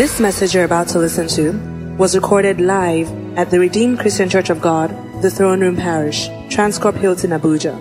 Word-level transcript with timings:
This 0.00 0.18
message 0.18 0.54
you're 0.54 0.64
about 0.64 0.88
to 0.88 0.98
listen 0.98 1.28
to 1.36 1.52
was 1.98 2.14
recorded 2.14 2.58
live 2.58 3.06
at 3.36 3.50
the 3.50 3.60
Redeemed 3.60 3.98
Christian 3.98 4.30
Church 4.30 4.48
of 4.48 4.62
God, 4.62 4.88
the 5.20 5.30
Throne 5.30 5.60
Room 5.60 5.76
Parish, 5.76 6.28
Transcorp 6.48 6.96
Hilton, 6.96 7.32
Abuja. 7.32 7.76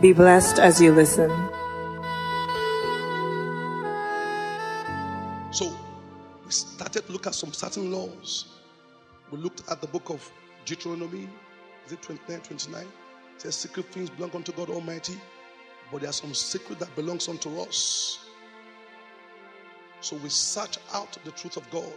Be 0.00 0.12
blessed 0.12 0.58
as 0.58 0.80
you 0.80 0.90
listen. 0.92 1.30
So 5.52 5.72
we 6.44 6.50
started 6.50 7.06
to 7.06 7.12
look 7.12 7.28
at 7.28 7.36
some 7.36 7.52
certain 7.52 7.92
laws. 7.92 8.46
We 9.30 9.38
looked 9.38 9.62
at 9.70 9.80
the 9.80 9.86
book 9.86 10.10
of 10.10 10.28
Deuteronomy, 10.64 11.28
is 11.86 11.92
it 11.92 12.02
29, 12.02 12.40
29? 12.40 12.82
It 12.82 12.88
says 13.40 13.54
secret 13.54 13.86
things 13.92 14.10
belong 14.10 14.32
unto 14.34 14.50
God 14.50 14.70
Almighty, 14.70 15.14
but 15.92 16.00
there 16.00 16.10
are 16.10 16.12
some 16.12 16.34
secret 16.34 16.80
that 16.80 16.92
belongs 16.96 17.28
unto 17.28 17.60
us. 17.60 18.23
So 20.04 20.16
we 20.16 20.28
search 20.28 20.76
out 20.92 21.16
the 21.24 21.30
truth 21.30 21.56
of 21.56 21.68
God 21.70 21.94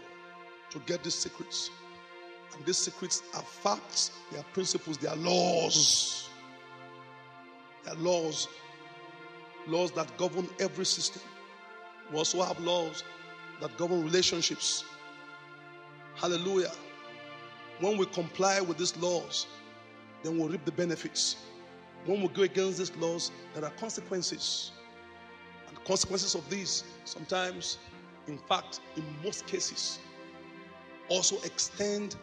to 0.70 0.80
get 0.86 1.04
these 1.04 1.14
secrets. 1.14 1.70
And 2.56 2.66
these 2.66 2.78
secrets 2.78 3.22
are 3.36 3.42
facts, 3.42 4.12
they 4.32 4.40
are 4.40 4.46
principles, 4.54 4.98
they 4.98 5.10
are 5.10 5.16
laws. 5.18 6.30
They 7.84 7.92
are 7.92 7.96
laws. 7.96 8.48
Laws 9.68 9.92
that 9.92 10.18
govern 10.18 10.48
every 10.58 10.86
system. 10.86 11.22
We 12.10 12.18
also 12.18 12.42
have 12.44 12.58
laws 12.62 13.04
that 13.60 13.76
govern 13.78 14.06
relationships. 14.06 14.86
Hallelujah. 16.16 16.72
When 17.82 17.98
we 17.98 18.06
comply 18.06 18.62
with 18.62 18.78
these 18.78 18.96
laws, 18.96 19.48
then 20.24 20.38
we'll 20.38 20.48
reap 20.48 20.64
the 20.64 20.72
benefits. 20.72 21.36
When 22.06 22.22
we 22.22 22.30
go 22.30 22.44
against 22.44 22.78
these 22.78 22.96
laws, 22.96 23.32
there 23.54 23.66
are 23.66 23.72
consequences. 23.72 24.72
And 25.68 25.76
the 25.76 25.82
consequences 25.82 26.36
of 26.36 26.50
these 26.50 26.86
sometimes 27.04 27.80
in 28.28 28.38
fact, 28.38 28.82
in 28.96 29.04
most 29.24 29.46
cases, 29.48 30.00
also 31.10 31.38
extend 31.44 32.16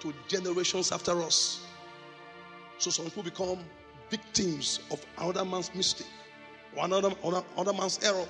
to 0.00 0.14
generations 0.28 0.92
after 0.92 1.20
us. 1.22 1.64
So 2.78 2.90
some 2.90 3.06
people 3.06 3.22
become 3.22 3.58
victims 4.08 4.80
of 4.90 5.04
another 5.18 5.44
man's 5.44 5.74
mistake 5.74 6.06
or 6.76 6.84
another, 6.84 7.10
another 7.56 7.72
man's 7.72 7.98
error. 8.02 8.26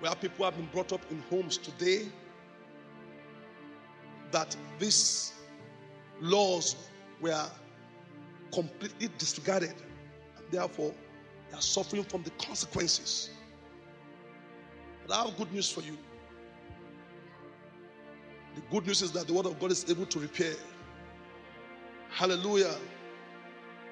Where 0.00 0.14
people 0.14 0.44
have 0.44 0.56
been 0.56 0.68
brought 0.72 0.92
up 0.92 1.00
in 1.10 1.22
homes 1.30 1.56
today 1.56 2.06
that 4.30 4.54
these 4.78 5.32
laws 6.20 6.76
were 7.20 7.46
completely 8.52 9.08
disregarded. 9.16 9.74
And 10.36 10.46
therefore, 10.50 10.92
they 11.50 11.56
are 11.56 11.62
suffering 11.62 12.04
from 12.04 12.22
the 12.22 12.30
consequences. 12.32 13.30
But 15.06 15.16
I 15.16 15.24
have 15.24 15.36
good 15.36 15.52
news 15.52 15.70
for 15.70 15.80
you. 15.80 15.96
Good 18.70 18.86
news 18.86 19.02
is 19.02 19.12
that 19.12 19.26
the 19.26 19.32
word 19.32 19.46
of 19.46 19.58
God 19.60 19.70
is 19.70 19.88
able 19.88 20.06
to 20.06 20.18
repair. 20.18 20.54
Hallelujah. 22.10 22.74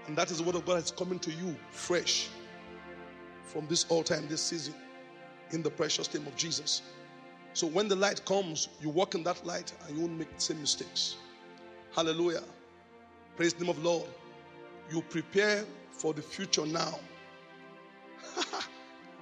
And 0.06 0.16
that 0.16 0.30
is 0.30 0.38
the 0.38 0.44
word 0.44 0.56
of 0.56 0.66
God 0.66 0.76
that's 0.76 0.90
coming 0.90 1.18
to 1.20 1.30
you 1.30 1.56
fresh 1.70 2.28
from 3.44 3.66
this 3.68 3.84
altar 3.88 4.14
and 4.14 4.28
this 4.28 4.42
season 4.42 4.74
in 5.50 5.62
the 5.62 5.70
precious 5.70 6.12
name 6.12 6.26
of 6.26 6.34
Jesus. 6.36 6.82
So 7.52 7.68
when 7.68 7.86
the 7.86 7.94
light 7.94 8.24
comes, 8.24 8.68
you 8.80 8.88
walk 8.90 9.14
in 9.14 9.22
that 9.24 9.46
light 9.46 9.72
and 9.86 9.96
you 9.96 10.02
won't 10.02 10.18
make 10.18 10.34
the 10.34 10.40
same 10.40 10.60
mistakes. 10.60 11.16
Hallelujah. 11.94 12.42
Praise 13.36 13.54
the 13.54 13.64
name 13.64 13.70
of 13.70 13.82
Lord. 13.82 14.08
You 14.90 15.02
prepare 15.08 15.64
for 15.92 16.12
the 16.12 16.22
future 16.22 16.66
now. 16.66 16.98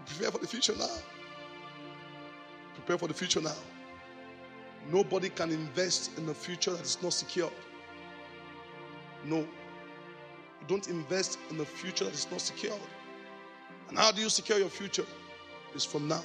prepare 0.07 0.31
for 0.31 0.39
the 0.39 0.47
future 0.47 0.75
now. 0.79 0.97
Prepare 2.75 2.99
for 2.99 3.09
the 3.09 3.15
future 3.15 3.43
now. 3.43 3.55
Nobody 4.91 5.29
can 5.29 5.51
invest 5.51 6.19
in 6.19 6.29
a 6.29 6.35
future 6.35 6.73
that 6.73 6.83
is 6.83 7.03
not 7.03 7.13
secured. 7.13 7.53
No. 9.25 9.39
You 9.39 10.67
don't 10.67 10.89
invest 10.89 11.39
in 11.51 11.61
a 11.61 11.65
future 11.65 12.05
that 12.05 12.15
is 12.15 12.29
not 12.31 12.41
secured. 12.41 12.81
And 13.89 13.99
how 13.99 14.11
do 14.13 14.23
you 14.23 14.29
secure 14.29 14.59
your 14.59 14.69
future? 14.69 15.05
It's 15.75 15.85
from 15.85 16.09
now. 16.09 16.23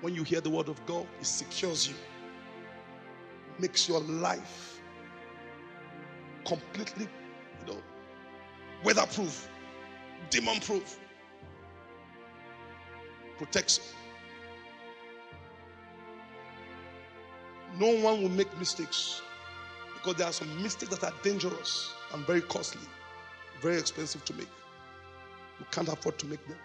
When 0.00 0.14
you 0.14 0.24
hear 0.24 0.40
the 0.40 0.50
word 0.50 0.68
of 0.68 0.84
God, 0.86 1.06
it 1.20 1.26
secures 1.26 1.88
you, 1.88 1.94
makes 3.58 3.88
your 3.88 4.00
life 4.00 4.80
completely, 6.46 7.06
you 7.60 7.72
know, 7.72 7.80
weatherproof, 8.82 9.48
demon 10.30 10.60
proof, 10.60 10.98
protects 13.36 13.78
you. 13.78 13.99
No 17.80 17.86
one 17.96 18.22
will 18.22 18.28
make 18.28 18.56
mistakes 18.58 19.22
because 19.94 20.16
there 20.16 20.26
are 20.26 20.32
some 20.32 20.62
mistakes 20.62 20.94
that 20.98 21.04
are 21.04 21.14
dangerous 21.22 21.94
and 22.12 22.26
very 22.26 22.42
costly, 22.42 22.86
very 23.62 23.78
expensive 23.78 24.22
to 24.26 24.34
make. 24.34 24.48
You 25.58 25.66
can't 25.70 25.88
afford 25.88 26.18
to 26.18 26.26
make 26.26 26.46
them. 26.46 26.56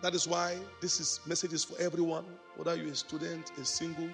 That 0.00 0.14
is 0.14 0.26
why 0.26 0.56
this 0.80 0.98
is 0.98 1.20
messages 1.26 1.62
for 1.62 1.78
everyone, 1.80 2.24
whether 2.56 2.74
you're 2.74 2.92
a 2.92 2.96
student, 2.96 3.52
a 3.60 3.64
single, 3.64 4.08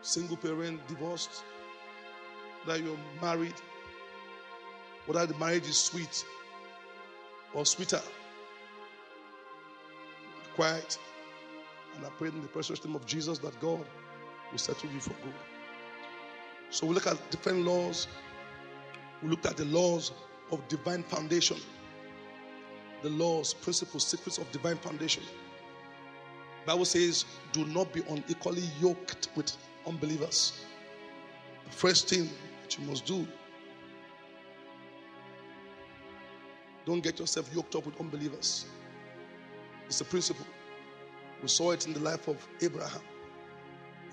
single 0.00 0.38
parent, 0.38 0.86
divorced, 0.88 1.44
whether 2.64 2.82
you're 2.82 2.98
married, 3.20 3.54
whether 5.06 5.26
the 5.26 5.38
marriage 5.38 5.68
is 5.68 5.76
sweet 5.76 6.24
or 7.52 7.66
sweeter. 7.66 8.00
Quiet. 10.56 10.98
And 11.96 12.04
I 12.04 12.08
pray 12.18 12.28
in 12.28 12.40
the 12.40 12.48
precious 12.48 12.84
name 12.84 12.96
of 12.96 13.06
Jesus 13.06 13.38
that 13.38 13.58
God 13.60 13.84
will 14.50 14.58
settle 14.58 14.90
you 14.90 15.00
for 15.00 15.14
good. 15.22 15.34
So 16.70 16.86
we 16.86 16.94
look 16.94 17.06
at 17.06 17.18
different 17.30 17.64
laws. 17.64 18.08
We 19.22 19.28
looked 19.28 19.46
at 19.46 19.56
the 19.56 19.64
laws 19.66 20.12
of 20.50 20.66
divine 20.68 21.02
foundation. 21.04 21.56
The 23.02 23.10
laws, 23.10 23.54
principles, 23.54 24.06
secrets 24.06 24.38
of 24.38 24.50
divine 24.50 24.76
foundation. 24.76 25.22
Bible 26.66 26.84
says, 26.84 27.26
do 27.52 27.64
not 27.66 27.92
be 27.92 28.02
unequally 28.08 28.62
yoked 28.80 29.28
with 29.36 29.56
unbelievers. 29.86 30.64
The 31.66 31.72
first 31.72 32.08
thing 32.08 32.28
that 32.62 32.78
you 32.78 32.84
must 32.86 33.04
do, 33.04 33.26
don't 36.86 37.02
get 37.02 37.18
yourself 37.18 37.48
yoked 37.54 37.74
up 37.76 37.86
with 37.86 38.00
unbelievers. 38.00 38.66
It's 39.86 40.00
a 40.00 40.04
principle. 40.04 40.46
We 41.44 41.48
saw 41.48 41.72
it 41.72 41.86
in 41.86 41.92
the 41.92 42.00
life 42.00 42.26
of 42.26 42.38
Abraham. 42.62 43.02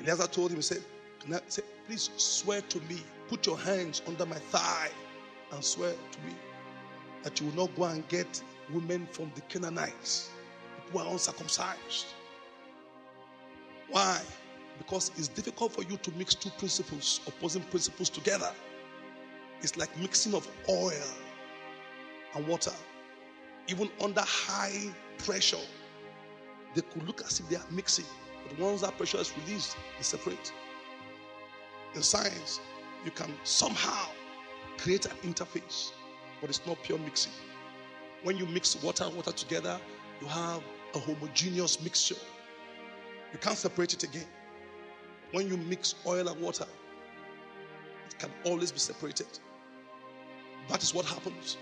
Eliezer 0.02 0.28
told 0.28 0.52
him, 0.52 0.58
he 0.58 0.62
said, 0.64 0.84
I 1.34 1.40
please 1.88 2.10
swear 2.18 2.60
to 2.60 2.80
me, 2.82 3.02
put 3.30 3.46
your 3.46 3.58
hands 3.58 4.02
under 4.06 4.26
my 4.26 4.36
thigh 4.36 4.90
and 5.54 5.64
swear 5.64 5.94
to 5.94 6.20
me 6.28 6.36
that 7.24 7.40
you 7.40 7.48
will 7.48 7.68
not 7.68 7.76
go 7.78 7.86
and 7.86 8.06
get 8.10 8.44
women 8.74 9.08
from 9.14 9.32
the 9.36 9.40
Canaanites, 9.44 10.30
who 10.92 11.00
are 11.00 11.10
uncircumcised. 11.10 12.08
Why? 13.90 14.20
Because 14.78 15.12
it's 15.18 15.30
difficult 15.30 15.72
for 15.72 15.84
you 15.84 15.96
to 15.96 16.12
mix 16.18 16.36
two 16.36 16.50
principles, 16.58 17.22
opposing 17.28 17.64
principles 17.64 18.10
together. 18.10 18.52
It's 19.62 19.78
like 19.78 19.98
mixing 20.00 20.34
of 20.34 20.46
oil 20.68 20.92
and 22.36 22.46
water, 22.46 22.74
even 23.70 23.90
under 24.02 24.20
high 24.20 24.94
pressure 25.18 25.56
they 26.76 26.82
could 26.82 27.06
look 27.08 27.22
as 27.22 27.40
if 27.40 27.50
they 27.50 27.56
are 27.56 27.66
mixing. 27.72 28.06
But 28.48 28.60
once 28.60 28.82
that 28.82 28.98
pressure 28.98 29.20
is 29.20 29.34
released, 29.46 29.78
they 29.98 30.04
separate. 30.04 30.52
In 31.96 32.02
science, 32.02 32.60
you 33.04 33.12
can 33.12 33.34
somehow 33.44 34.08
create 34.78 35.06
an 35.06 35.18
interface, 35.24 35.92
but 36.40 36.50
it's 36.50 36.66
not 36.66 36.82
pure 36.84 37.00
mixing. 37.00 37.34
When 38.24 38.38
you 38.38 38.46
mix 38.46 38.82
water 38.82 39.06
and 39.06 39.16
water 39.16 39.32
together, 39.32 39.80
you 40.22 40.28
have 40.28 40.62
a 40.94 41.00
homogeneous 41.00 41.82
mixture. 41.82 42.16
You 43.34 43.40
can't 43.40 43.58
separate 43.58 43.94
it 43.94 44.04
again. 44.04 44.28
When 45.32 45.48
you 45.48 45.58
mix 45.58 45.96
oil 46.06 46.28
and 46.28 46.40
water, 46.42 46.66
it 48.08 48.20
can 48.20 48.30
always 48.46 48.72
be 48.72 48.80
separated. 48.80 49.28
That 50.70 50.84
is 50.84 50.94
what 50.94 51.06
happens. 51.06 51.58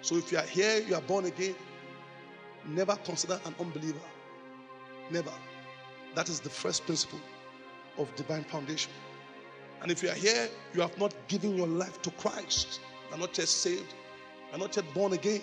So 0.00 0.16
if 0.16 0.32
you 0.32 0.38
are 0.38 0.46
here, 0.46 0.80
you 0.80 0.94
are 0.94 1.02
born 1.02 1.26
again, 1.26 1.54
never 2.66 2.96
consider 3.04 3.40
an 3.44 3.54
unbeliever 3.58 3.98
Never. 5.10 5.32
That 6.14 6.28
is 6.28 6.40
the 6.40 6.50
first 6.50 6.84
principle 6.86 7.20
of 7.98 8.14
divine 8.16 8.44
foundation. 8.44 8.92
And 9.82 9.90
if 9.90 10.02
you 10.02 10.10
are 10.10 10.14
here, 10.14 10.48
you 10.74 10.80
have 10.80 10.98
not 10.98 11.14
given 11.28 11.56
your 11.56 11.66
life 11.66 12.02
to 12.02 12.10
Christ, 12.12 12.80
you 13.08 13.16
are 13.16 13.18
not 13.18 13.36
yet 13.38 13.48
saved, 13.48 13.94
you 14.48 14.56
are 14.56 14.58
not 14.58 14.74
yet 14.76 14.84
born 14.92 15.12
again, 15.12 15.42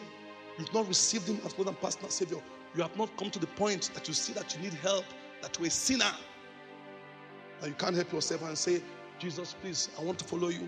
you've 0.57 0.73
not 0.73 0.87
received 0.87 1.27
Him 1.27 1.39
as 1.45 1.57
Lord 1.57 1.69
and 1.69 1.79
personal 1.79 2.09
Savior, 2.09 2.39
you 2.75 2.81
have 2.81 2.95
not 2.97 3.15
come 3.17 3.29
to 3.31 3.39
the 3.39 3.47
point 3.47 3.91
that 3.93 4.07
you 4.07 4.13
see 4.13 4.33
that 4.33 4.55
you 4.55 4.61
need 4.61 4.73
help, 4.73 5.05
that 5.41 5.57
you're 5.57 5.67
a 5.67 5.71
sinner, 5.71 6.11
and 7.61 7.69
you 7.69 7.75
can't 7.75 7.95
help 7.95 8.11
yourself 8.11 8.41
and 8.43 8.57
say, 8.57 8.81
Jesus, 9.19 9.55
please, 9.61 9.89
I 9.97 10.03
want 10.03 10.19
to 10.19 10.25
follow 10.25 10.49
you. 10.49 10.67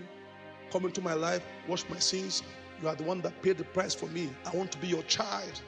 Come 0.70 0.86
into 0.86 1.02
my 1.02 1.14
life, 1.14 1.42
wash 1.66 1.84
my 1.90 1.98
sins. 1.98 2.42
You 2.80 2.88
are 2.88 2.94
the 2.94 3.04
one 3.04 3.20
that 3.22 3.42
paid 3.42 3.58
the 3.58 3.64
price 3.64 3.94
for 3.94 4.06
me. 4.06 4.30
I 4.46 4.56
want 4.56 4.72
to 4.72 4.78
be 4.78 4.86
your 4.86 5.02
child. 5.02 5.60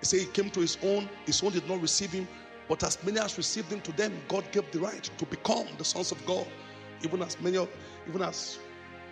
He 0.00 0.06
said 0.06 0.20
he 0.20 0.26
came 0.26 0.50
to 0.50 0.60
his 0.60 0.76
own, 0.82 1.08
his 1.24 1.42
own 1.42 1.52
did 1.52 1.68
not 1.68 1.80
receive 1.80 2.12
him, 2.12 2.28
But 2.68 2.82
as 2.82 3.02
many 3.04 3.18
as 3.20 3.36
received 3.36 3.70
him 3.70 3.80
to 3.82 3.92
them, 3.92 4.12
God 4.28 4.50
gave 4.52 4.70
the 4.70 4.80
right 4.80 5.02
to 5.18 5.26
become 5.26 5.66
the 5.76 5.84
sons 5.84 6.12
of 6.12 6.24
God, 6.24 6.46
even 7.02 7.22
as 7.22 7.38
many 7.40 7.58
of, 7.58 7.68
even 8.08 8.22
as 8.22 8.58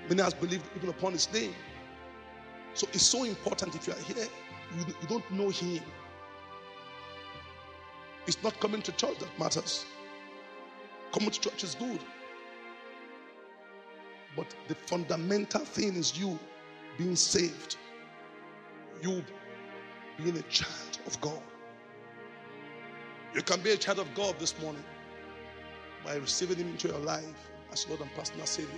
many 0.08 0.22
as 0.22 0.34
believed 0.34 0.64
even 0.76 0.88
upon 0.88 1.12
his 1.12 1.31
name. 1.32 1.54
So 2.75 2.87
it's 2.93 3.02
so 3.02 3.25
important 3.25 3.75
if 3.75 3.87
you 3.87 3.93
are 3.93 4.00
here, 4.00 4.26
you, 4.78 4.84
you 4.87 5.08
don't 5.08 5.31
know 5.31 5.50
him. 5.50 5.82
It's 8.26 8.43
not 8.43 8.58
coming 8.60 8.81
to 8.82 8.93
church 8.93 9.19
that 9.19 9.38
matters. 9.38 9.84
Coming 11.12 11.31
to 11.31 11.40
church 11.40 11.64
is 11.64 11.75
good. 11.75 12.00
But 14.34 14.46
the 14.69 14.75
fundamental 14.75 15.60
thing 15.60 15.94
is 15.96 16.19
you 16.19 16.38
being 16.96 17.16
saved, 17.16 17.76
you 19.02 19.22
being 20.16 20.38
a 20.38 20.43
child 20.43 20.98
of 21.06 21.20
God. 21.20 21.43
You 23.34 23.43
can 23.43 23.61
be 23.61 23.70
a 23.70 23.76
child 23.76 23.99
of 23.99 24.14
God 24.14 24.38
this 24.38 24.61
morning 24.61 24.84
by 26.05 26.17
receiving 26.17 26.58
Him 26.58 26.69
into 26.69 26.88
your 26.88 26.99
life 26.99 27.50
as 27.73 27.88
Lord 27.88 28.00
and 28.00 28.12
personal 28.14 28.44
Savior. 28.44 28.75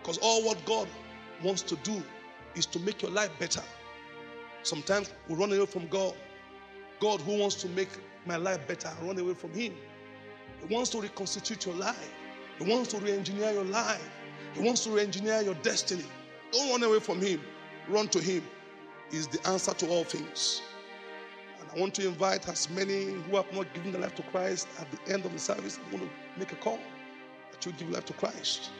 Because 0.00 0.18
all 0.18 0.42
what 0.44 0.64
God 0.64 0.88
wants 1.42 1.60
to 1.62 1.76
do 1.76 2.02
is 2.54 2.64
to 2.66 2.78
make 2.80 3.02
your 3.02 3.10
life 3.10 3.30
better. 3.38 3.62
Sometimes 4.62 5.12
we 5.28 5.34
run 5.34 5.52
away 5.52 5.66
from 5.66 5.86
God. 5.88 6.14
God, 7.00 7.20
who 7.20 7.38
wants 7.38 7.56
to 7.56 7.68
make 7.68 7.90
my 8.24 8.36
life 8.36 8.66
better, 8.66 8.88
I 8.88 9.06
run 9.06 9.18
away 9.18 9.34
from 9.34 9.52
Him. 9.52 9.74
He 10.66 10.74
wants 10.74 10.88
to 10.90 11.00
reconstitute 11.00 11.66
your 11.66 11.74
life, 11.74 12.14
He 12.58 12.70
wants 12.70 12.90
to 12.92 12.98
re 12.98 13.12
engineer 13.12 13.52
your 13.52 13.64
life, 13.64 14.08
He 14.54 14.62
wants 14.62 14.84
to 14.84 14.90
re 14.90 15.02
engineer 15.02 15.42
your 15.42 15.54
destiny. 15.56 16.04
Don't 16.50 16.70
run 16.70 16.82
away 16.82 17.00
from 17.00 17.20
Him, 17.20 17.42
run 17.88 18.08
to 18.08 18.20
Him. 18.20 18.42
He's 19.10 19.26
the 19.26 19.46
answer 19.46 19.74
to 19.74 19.88
all 19.88 20.04
things. 20.04 20.62
I 21.74 21.80
want 21.80 21.94
to 21.96 22.06
invite 22.06 22.48
as 22.48 22.70
many 22.70 23.04
who 23.06 23.36
have 23.36 23.52
not 23.52 23.72
given 23.74 23.90
their 23.90 24.02
life 24.02 24.14
to 24.16 24.22
Christ 24.22 24.68
at 24.78 24.86
the 24.92 25.12
end 25.12 25.24
of 25.24 25.32
the 25.32 25.40
service. 25.40 25.80
I 25.80 25.94
want 25.94 26.08
to 26.08 26.38
make 26.38 26.52
a 26.52 26.56
call 26.56 26.78
that 27.50 27.66
you 27.66 27.72
give 27.72 27.90
life 27.90 28.04
to 28.06 28.12
Christ 28.12 28.70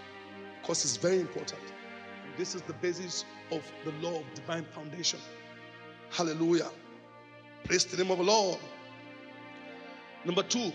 because 0.60 0.84
it's 0.84 0.96
very 0.96 1.18
important. 1.18 1.60
This 2.36 2.54
is 2.54 2.62
the 2.62 2.72
basis 2.74 3.24
of 3.50 3.62
the 3.84 3.90
law 4.06 4.20
of 4.20 4.34
divine 4.34 4.64
foundation. 4.64 5.18
Hallelujah. 6.10 6.70
Praise 7.64 7.84
the 7.84 7.96
name 8.00 8.12
of 8.12 8.18
the 8.18 8.24
Lord. 8.24 8.58
Number 10.24 10.44
two, 10.44 10.72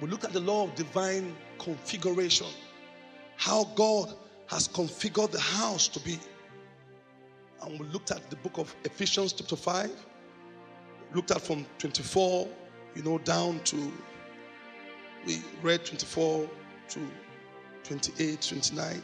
we 0.00 0.08
look 0.08 0.24
at 0.24 0.32
the 0.32 0.40
law 0.40 0.64
of 0.64 0.74
divine 0.74 1.36
configuration. 1.58 2.48
How 3.36 3.64
God 3.76 4.12
has 4.48 4.66
configured 4.66 5.30
the 5.30 5.40
house 5.40 5.86
to 5.88 6.00
be. 6.00 6.18
And 7.62 7.78
we 7.78 7.86
looked 7.86 8.10
at 8.10 8.30
the 8.30 8.36
book 8.36 8.58
of 8.58 8.74
Ephesians, 8.84 9.32
chapter 9.32 9.56
5 9.56 10.06
looked 11.16 11.30
at 11.30 11.40
from 11.40 11.64
24, 11.78 12.46
you 12.94 13.02
know, 13.02 13.16
down 13.18 13.58
to, 13.60 13.92
we 15.26 15.42
read 15.62 15.84
24 15.84 16.48
to 16.90 17.00
28, 17.84 18.40
29. 18.42 19.02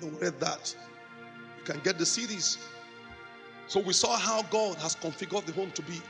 You 0.00 0.06
know, 0.06 0.14
we 0.14 0.26
read 0.26 0.38
that. 0.38 0.76
You 1.58 1.64
can 1.64 1.80
get 1.80 1.98
the 1.98 2.04
CDs. 2.04 2.58
So 3.68 3.80
we 3.80 3.94
saw 3.94 4.16
how 4.16 4.42
God 4.42 4.76
has 4.76 4.94
configured 4.94 5.46
the 5.46 5.52
home 5.52 5.70
to 5.72 5.82
be. 5.82 6.00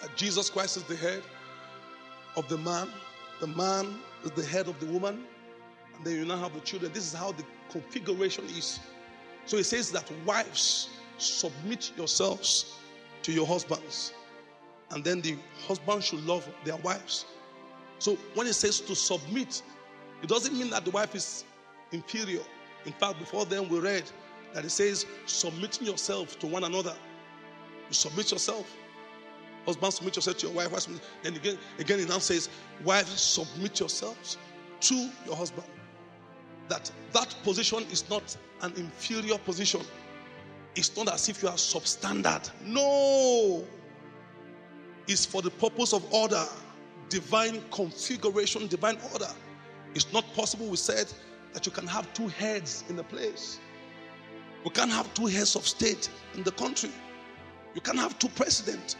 That 0.00 0.16
Jesus 0.16 0.48
Christ 0.48 0.76
is 0.76 0.84
the 0.84 0.96
head 0.96 1.22
of 2.36 2.48
the 2.48 2.58
man, 2.58 2.88
the 3.40 3.48
man 3.48 3.98
is 4.24 4.30
the 4.32 4.44
head 4.44 4.68
of 4.68 4.78
the 4.78 4.86
woman, 4.86 5.24
and 5.96 6.06
then 6.06 6.14
you 6.14 6.24
now 6.24 6.36
have 6.36 6.54
the 6.54 6.60
children. 6.60 6.92
This 6.92 7.12
is 7.12 7.14
how 7.18 7.32
the 7.32 7.44
configuration 7.70 8.44
is. 8.46 8.78
So 9.46 9.56
it 9.56 9.64
says 9.64 9.90
that 9.92 10.10
wives 10.24 10.90
submit 11.18 11.92
yourselves 11.96 12.76
to 13.24 13.32
your 13.32 13.46
husbands. 13.46 14.12
And 14.90 15.02
then 15.02 15.20
the 15.20 15.36
husband 15.66 16.04
should 16.04 16.24
love 16.24 16.48
their 16.64 16.76
wives. 16.76 17.26
So 17.98 18.16
when 18.34 18.46
it 18.46 18.52
says 18.52 18.80
to 18.82 18.94
submit, 18.94 19.62
it 20.22 20.28
doesn't 20.28 20.56
mean 20.56 20.70
that 20.70 20.84
the 20.84 20.90
wife 20.90 21.14
is 21.14 21.44
inferior. 21.90 22.42
In 22.86 22.92
fact, 22.92 23.18
before 23.18 23.46
then 23.46 23.68
we 23.68 23.80
read 23.80 24.04
that 24.52 24.64
it 24.64 24.70
says 24.70 25.06
submitting 25.26 25.86
yourself 25.86 26.38
to 26.38 26.46
one 26.46 26.64
another. 26.64 26.94
You 27.88 27.94
submit 27.94 28.30
yourself. 28.30 28.70
Husband, 29.66 29.92
submit 29.94 30.16
yourself 30.16 30.36
to 30.38 30.46
your 30.46 30.54
wife. 30.54 30.86
Then 31.22 31.34
again, 31.34 31.58
again 31.78 32.00
it 32.00 32.08
now 32.08 32.18
says, 32.18 32.50
wives, 32.84 33.20
submit 33.20 33.80
yourselves 33.80 34.36
to 34.80 35.10
your 35.24 35.34
husband. 35.34 35.66
That 36.68 36.90
that 37.12 37.34
position 37.42 37.84
is 37.90 38.08
not 38.10 38.36
an 38.60 38.72
inferior 38.76 39.38
position. 39.38 39.80
It's 40.76 40.96
not 40.96 41.12
as 41.12 41.28
if 41.28 41.42
you 41.42 41.48
are 41.48 41.54
substandard. 41.54 42.50
No. 42.64 43.64
It's 45.06 45.24
for 45.24 45.42
the 45.42 45.50
purpose 45.50 45.92
of 45.92 46.12
order, 46.12 46.44
divine 47.08 47.62
configuration, 47.70 48.66
divine 48.66 48.98
order. 49.12 49.28
It's 49.94 50.12
not 50.12 50.24
possible, 50.34 50.66
we 50.66 50.76
said, 50.76 51.12
that 51.52 51.66
you 51.66 51.72
can 51.72 51.86
have 51.86 52.12
two 52.14 52.28
heads 52.28 52.84
in 52.88 52.96
the 52.96 53.04
place. 53.04 53.60
We 54.64 54.70
can't 54.70 54.90
have 54.90 55.12
two 55.14 55.26
heads 55.26 55.56
of 55.56 55.66
state 55.66 56.08
in 56.34 56.42
the 56.42 56.52
country. 56.52 56.90
You 57.74 57.80
can't 57.80 57.98
have 57.98 58.18
two 58.18 58.28
presidents. 58.28 58.96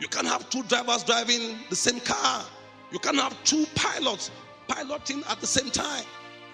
You 0.00 0.08
can't 0.08 0.26
have 0.26 0.48
two 0.50 0.62
drivers 0.64 1.04
driving 1.04 1.58
the 1.70 1.76
same 1.76 2.00
car. 2.00 2.44
You 2.90 2.98
can't 2.98 3.18
have 3.18 3.36
two 3.44 3.66
pilots 3.74 4.30
piloting 4.66 5.22
at 5.28 5.40
the 5.40 5.46
same 5.46 5.70
time. 5.70 6.04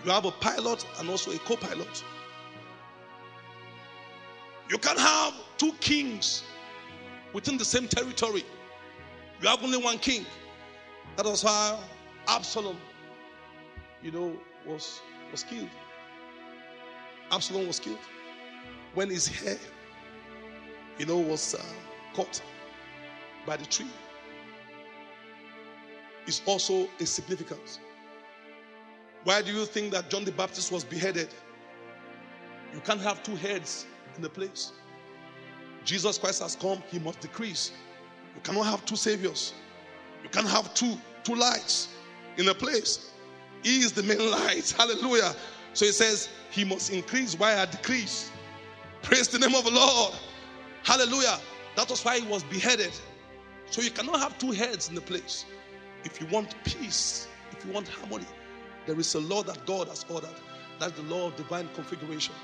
You 0.05 0.11
have 0.11 0.25
a 0.25 0.31
pilot 0.31 0.85
and 0.99 1.09
also 1.09 1.33
a 1.33 1.39
co 1.39 1.57
pilot. 1.57 2.05
You 4.69 4.77
can 4.79 4.99
have 4.99 5.35
two 5.57 5.73
kings 5.81 6.43
within 7.33 7.57
the 7.57 7.65
same 7.65 7.89
territory. 7.89 8.45
You 9.41 9.49
have 9.49 9.63
only 9.63 9.79
one 9.79 9.99
king. 9.99 10.27
That 11.17 11.25
was 11.25 11.43
how 11.43 11.81
Absalom, 12.27 12.77
you 14.03 14.11
know, 14.11 14.37
was 14.67 15.01
was 15.33 15.43
killed. 15.43 15.71
Absalom 17.31 17.67
was 17.67 17.81
killed 17.81 17.99
when 18.95 19.09
his 19.11 19.27
hair, 19.27 19.59
you 20.99 21.07
know, 21.07 21.19
was 21.19 21.55
uh, 21.55 21.63
caught 22.15 22.43
by 23.47 23.57
the 23.57 23.67
tree. 23.67 23.91
Is 26.27 26.43
also 26.45 26.89
a 27.01 27.07
significance. 27.07 27.81
Why 29.25 29.41
do 29.41 29.51
you 29.51 29.65
think 29.65 29.93
that 29.93 30.11
John 30.11 30.25
the 30.25 30.33
Baptist 30.33 30.71
was 30.71 30.85
beheaded? 30.85 31.29
You 32.75 32.81
can't 32.81 33.01
have 33.01 33.23
two 33.23 33.35
heads 33.37 33.87
in 34.19 34.23
the 34.23 34.29
place. 34.29 34.73
Jesus 35.85 36.19
Christ 36.19 36.43
has 36.43 36.55
come, 36.55 36.83
he 36.91 36.99
must 36.99 37.21
decrease. 37.21 37.73
You 38.35 38.43
cannot 38.43 38.67
have 38.67 38.85
two 38.85 38.97
saviors. 38.97 39.55
You 40.23 40.29
can't 40.29 40.49
have 40.49 40.75
two 40.75 40.99
two 41.23 41.35
lights 41.35 41.89
in 42.37 42.49
a 42.49 42.55
place. 42.55 43.11
He 43.63 43.79
is 43.79 43.93
the 43.93 44.03
main 44.03 44.31
light. 44.31 44.75
Hallelujah. 44.79 45.35
So 45.73 45.87
he 45.87 45.93
says 45.93 46.29
he 46.51 46.65
must 46.65 46.91
increase 46.91 47.39
while 47.39 47.59
I 47.59 47.67
decrease. 47.67 48.31
Praise 49.03 49.29
the 49.29 49.39
name 49.39 49.55
of 49.55 49.65
the 49.65 49.71
Lord. 49.71 50.15
Hallelujah. 50.83 51.39
That 51.77 51.89
was 51.89 52.05
why 52.05 52.19
he 52.19 52.27
was 52.27 52.43
beheaded. 52.45 52.93
So 53.71 53.81
you 53.81 53.91
cannot 53.91 54.21
have 54.21 54.37
two 54.39 54.51
heads 54.51 54.89
in 54.89 54.95
the 54.95 55.01
place. 55.01 55.45
If 56.05 56.21
you 56.21 56.27
want 56.29 56.55
peace, 56.65 57.29
if 57.53 57.65
you 57.65 57.73
want 57.73 57.89
harmony, 57.89 58.27
there 58.87 58.99
is 58.99 59.15
a 59.15 59.21
law 59.21 59.43
that 59.45 59.65
God 59.67 59.89
has 59.89 60.05
ordered. 60.09 60.35
That's 60.79 60.93
the 60.93 61.03
law 61.03 61.29
of 61.29 61.37
divine 61.37 61.69
configuration. 61.75 62.35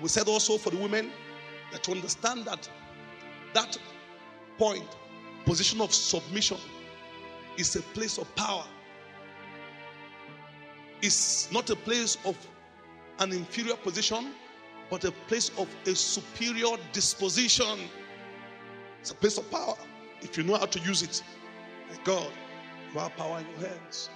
We 0.00 0.08
said 0.08 0.28
also 0.28 0.58
for 0.58 0.70
the 0.70 0.76
women 0.76 1.10
that 1.72 1.82
to 1.84 1.92
understand 1.92 2.44
that 2.44 2.68
that 3.54 3.76
point, 4.58 4.84
position 5.44 5.80
of 5.80 5.92
submission, 5.92 6.58
is 7.56 7.74
a 7.76 7.82
place 7.82 8.18
of 8.18 8.32
power. 8.36 8.64
It's 11.02 11.50
not 11.52 11.70
a 11.70 11.76
place 11.76 12.16
of 12.24 12.36
an 13.20 13.32
inferior 13.32 13.76
position, 13.76 14.32
but 14.90 15.04
a 15.04 15.12
place 15.28 15.50
of 15.58 15.68
a 15.86 15.94
superior 15.94 16.76
disposition. 16.92 17.78
It's 19.00 19.10
a 19.10 19.14
place 19.14 19.38
of 19.38 19.50
power 19.50 19.76
if 20.22 20.36
you 20.36 20.44
know 20.44 20.56
how 20.56 20.66
to 20.66 20.80
use 20.80 21.02
it. 21.02 21.22
My 21.90 21.96
God, 22.04 22.30
you 22.92 23.00
have 23.00 23.16
power 23.16 23.38
in 23.38 23.46
your 23.60 23.70
hands. 23.70 24.10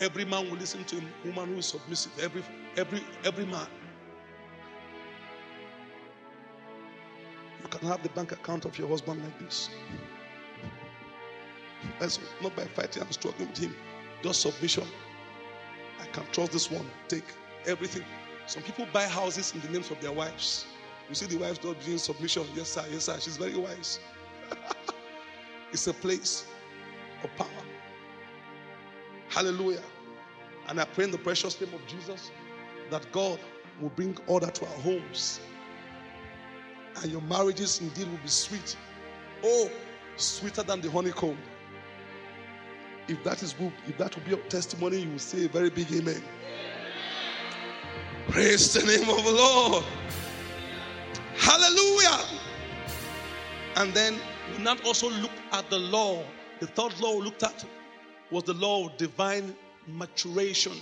Every 0.00 0.24
man 0.24 0.50
will 0.50 0.56
listen 0.56 0.82
to 0.84 0.96
a 0.96 1.26
woman 1.26 1.52
who 1.52 1.58
is 1.58 1.66
submissive. 1.66 2.12
Every 2.22 2.42
every 2.76 3.02
every 3.24 3.44
man. 3.44 3.66
You 7.62 7.68
can 7.68 7.86
have 7.86 8.02
the 8.02 8.08
bank 8.08 8.32
account 8.32 8.64
of 8.64 8.78
your 8.78 8.88
husband 8.88 9.22
like 9.22 9.38
this. 9.38 9.68
That's 11.98 12.18
not 12.42 12.56
by 12.56 12.64
fighting 12.64 13.02
and 13.02 13.12
struggling 13.12 13.48
with 13.48 13.58
him. 13.58 13.76
Just 14.22 14.40
submission. 14.40 14.84
I 16.00 16.06
can 16.06 16.24
trust 16.32 16.52
this 16.52 16.70
one. 16.70 16.86
Take 17.08 17.24
everything. 17.66 18.04
Some 18.46 18.62
people 18.62 18.86
buy 18.92 19.04
houses 19.04 19.54
in 19.54 19.60
the 19.60 19.68
names 19.68 19.90
of 19.90 20.00
their 20.00 20.12
wives. 20.12 20.64
You 21.10 21.14
see 21.14 21.26
the 21.26 21.36
wives 21.36 21.62
not 21.62 21.78
doing 21.84 21.98
submission. 21.98 22.44
Yes, 22.54 22.70
sir. 22.70 22.84
Yes, 22.90 23.04
sir. 23.04 23.18
She's 23.20 23.36
very 23.36 23.56
wise. 23.56 24.00
it's 25.72 25.86
a 25.86 25.92
place 25.94 26.46
of 27.22 27.34
power. 27.36 27.59
Hallelujah. 29.30 29.82
And 30.68 30.80
I 30.80 30.84
pray 30.84 31.04
in 31.04 31.10
the 31.10 31.18
precious 31.18 31.60
name 31.60 31.72
of 31.72 31.86
Jesus 31.86 32.30
that 32.90 33.10
God 33.12 33.38
will 33.80 33.90
bring 33.90 34.16
order 34.26 34.48
to 34.48 34.66
our 34.66 34.78
homes. 34.82 35.40
And 37.02 37.10
your 37.10 37.22
marriages 37.22 37.80
indeed 37.80 38.08
will 38.08 38.18
be 38.18 38.28
sweet. 38.28 38.76
Oh, 39.44 39.70
sweeter 40.16 40.62
than 40.62 40.80
the 40.80 40.90
honeycomb. 40.90 41.38
If 43.08 43.22
that 43.24 43.42
is 43.42 43.52
good, 43.52 43.72
if 43.86 43.96
that 43.98 44.14
will 44.14 44.22
be 44.24 44.30
your 44.30 44.40
testimony, 44.48 44.98
you 44.98 45.10
will 45.10 45.18
say 45.18 45.46
a 45.46 45.48
very 45.48 45.70
big 45.70 45.90
amen. 45.92 46.22
Praise 48.28 48.74
the 48.74 48.86
name 48.86 49.08
of 49.08 49.24
the 49.24 49.32
Lord. 49.32 49.84
Hallelujah. 51.36 52.38
And 53.76 53.94
then 53.94 54.18
we 54.56 54.62
not 54.62 54.84
also 54.84 55.08
look 55.08 55.30
at 55.52 55.70
the 55.70 55.78
law. 55.78 56.22
The 56.58 56.66
third 56.66 56.98
law 57.00 57.12
looked 57.12 57.42
at 57.42 57.64
was 58.30 58.44
the 58.44 58.54
law 58.54 58.86
of 58.86 58.96
divine 58.96 59.54
maturation 59.86 60.72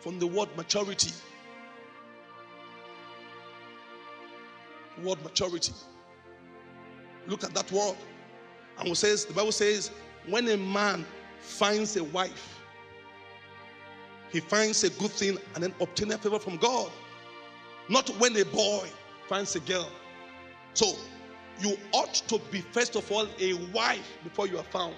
from 0.00 0.18
the 0.18 0.26
word 0.26 0.48
maturity. 0.56 1.12
Word 5.02 5.22
maturity. 5.22 5.72
Look 7.26 7.44
at 7.44 7.54
that 7.54 7.70
word. 7.70 7.96
And 8.78 8.88
it 8.88 8.96
says, 8.96 9.24
the 9.24 9.32
Bible 9.32 9.52
says, 9.52 9.90
when 10.28 10.48
a 10.48 10.56
man 10.56 11.04
finds 11.40 11.96
a 11.96 12.04
wife, 12.04 12.60
he 14.30 14.40
finds 14.40 14.82
a 14.82 14.90
good 14.90 15.10
thing 15.10 15.38
and 15.54 15.62
then 15.62 15.74
obtains 15.80 16.14
a 16.14 16.18
favor 16.18 16.38
from 16.38 16.56
God. 16.56 16.90
Not 17.88 18.08
when 18.18 18.36
a 18.36 18.44
boy 18.44 18.88
finds 19.28 19.54
a 19.56 19.60
girl. 19.60 19.88
So 20.74 20.94
you 21.60 21.76
ought 21.92 22.14
to 22.14 22.40
be, 22.50 22.60
first 22.60 22.96
of 22.96 23.10
all, 23.12 23.26
a 23.38 23.52
wife 23.72 24.18
before 24.24 24.46
you 24.46 24.58
are 24.58 24.64
found. 24.64 24.94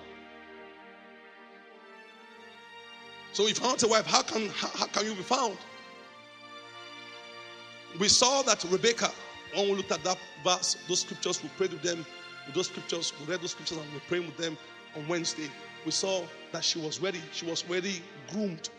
So 3.34 3.46
if 3.48 3.60
you're 3.60 3.68
not 3.68 3.82
a 3.82 3.88
wife, 3.88 4.06
how 4.06 4.22
can, 4.22 4.48
how, 4.50 4.68
how 4.68 4.86
can 4.86 5.04
you 5.04 5.14
be 5.14 5.22
found? 5.22 5.58
We 7.98 8.08
saw 8.08 8.42
that 8.42 8.64
Rebecca, 8.70 9.10
when 9.54 9.68
we 9.68 9.74
looked 9.74 9.92
at 9.92 10.02
that 10.04 10.18
verse, 10.42 10.76
those 10.88 11.00
scriptures, 11.00 11.42
we 11.42 11.48
prayed 11.50 11.72
with 11.72 11.82
them 11.82 12.06
with 12.46 12.54
those 12.54 12.68
scriptures, 12.68 13.12
we 13.20 13.26
read 13.32 13.40
those 13.40 13.50
scriptures 13.50 13.78
and 13.78 13.86
we 13.88 13.94
were 13.94 14.02
praying 14.06 14.26
with 14.26 14.36
them 14.36 14.56
on 14.96 15.06
Wednesday. 15.08 15.50
We 15.84 15.90
saw 15.90 16.22
that 16.52 16.64
she 16.64 16.78
was 16.78 17.00
ready. 17.00 17.20
She 17.32 17.46
was 17.46 17.68
ready, 17.68 18.02
groomed. 18.30 18.70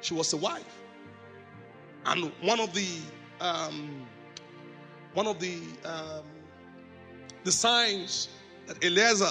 She 0.00 0.14
was 0.14 0.32
a 0.32 0.36
wife. 0.36 0.64
And 2.06 2.32
one 2.40 2.60
of 2.60 2.72
the 2.72 2.88
um, 3.40 4.06
one 5.14 5.26
of 5.26 5.38
the 5.40 5.58
um, 5.84 6.24
the 7.44 7.52
signs 7.52 8.28
that 8.66 8.82
Eliezer 8.82 9.30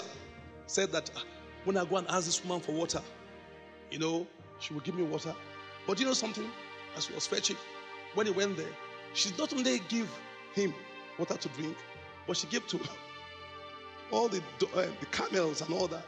said 0.67 0.91
that 0.91 1.09
ah, 1.15 1.23
when 1.63 1.77
I 1.77 1.85
go 1.85 1.97
and 1.97 2.07
ask 2.09 2.25
this 2.25 2.43
woman 2.43 2.61
for 2.61 2.73
water, 2.73 3.01
you 3.91 3.99
know, 3.99 4.27
she 4.59 4.73
will 4.73 4.81
give 4.81 4.95
me 4.95 5.03
water. 5.03 5.33
But 5.87 5.99
you 5.99 6.05
know 6.05 6.13
something? 6.13 6.49
As 6.95 7.07
he 7.07 7.13
was 7.13 7.27
fetching, 7.27 7.57
when 8.13 8.25
he 8.25 8.31
went 8.31 8.57
there, 8.57 8.71
she 9.13 9.31
not 9.37 9.53
only 9.53 9.79
give 9.89 10.09
him 10.53 10.73
water 11.17 11.35
to 11.35 11.49
drink, 11.49 11.75
but 12.27 12.37
she 12.37 12.47
gave 12.47 12.65
to 12.67 12.79
all 14.11 14.27
the, 14.27 14.41
uh, 14.75 14.85
the 14.99 15.05
camels 15.11 15.61
and 15.61 15.73
all 15.73 15.87
that. 15.87 16.05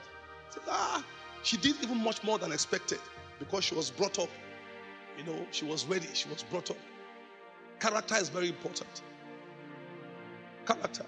Said, 0.50 0.63
ah, 0.67 1.03
she 1.43 1.57
did 1.57 1.75
even 1.84 2.01
much 2.03 2.24
more 2.24 2.38
than 2.38 2.51
expected 2.51 3.00
because 3.39 3.63
she 3.63 3.75
was 3.75 3.89
brought 3.89 4.19
up. 4.19 4.29
You 5.17 5.24
know, 5.24 5.46
she 5.51 5.65
was 5.65 5.86
ready, 5.86 6.07
she 6.13 6.29
was 6.29 6.43
brought 6.43 6.72
up. 6.72 6.77
Character 7.79 8.15
is 8.15 8.29
very 8.29 8.50
important. 8.50 9.01
Character. 10.65 11.05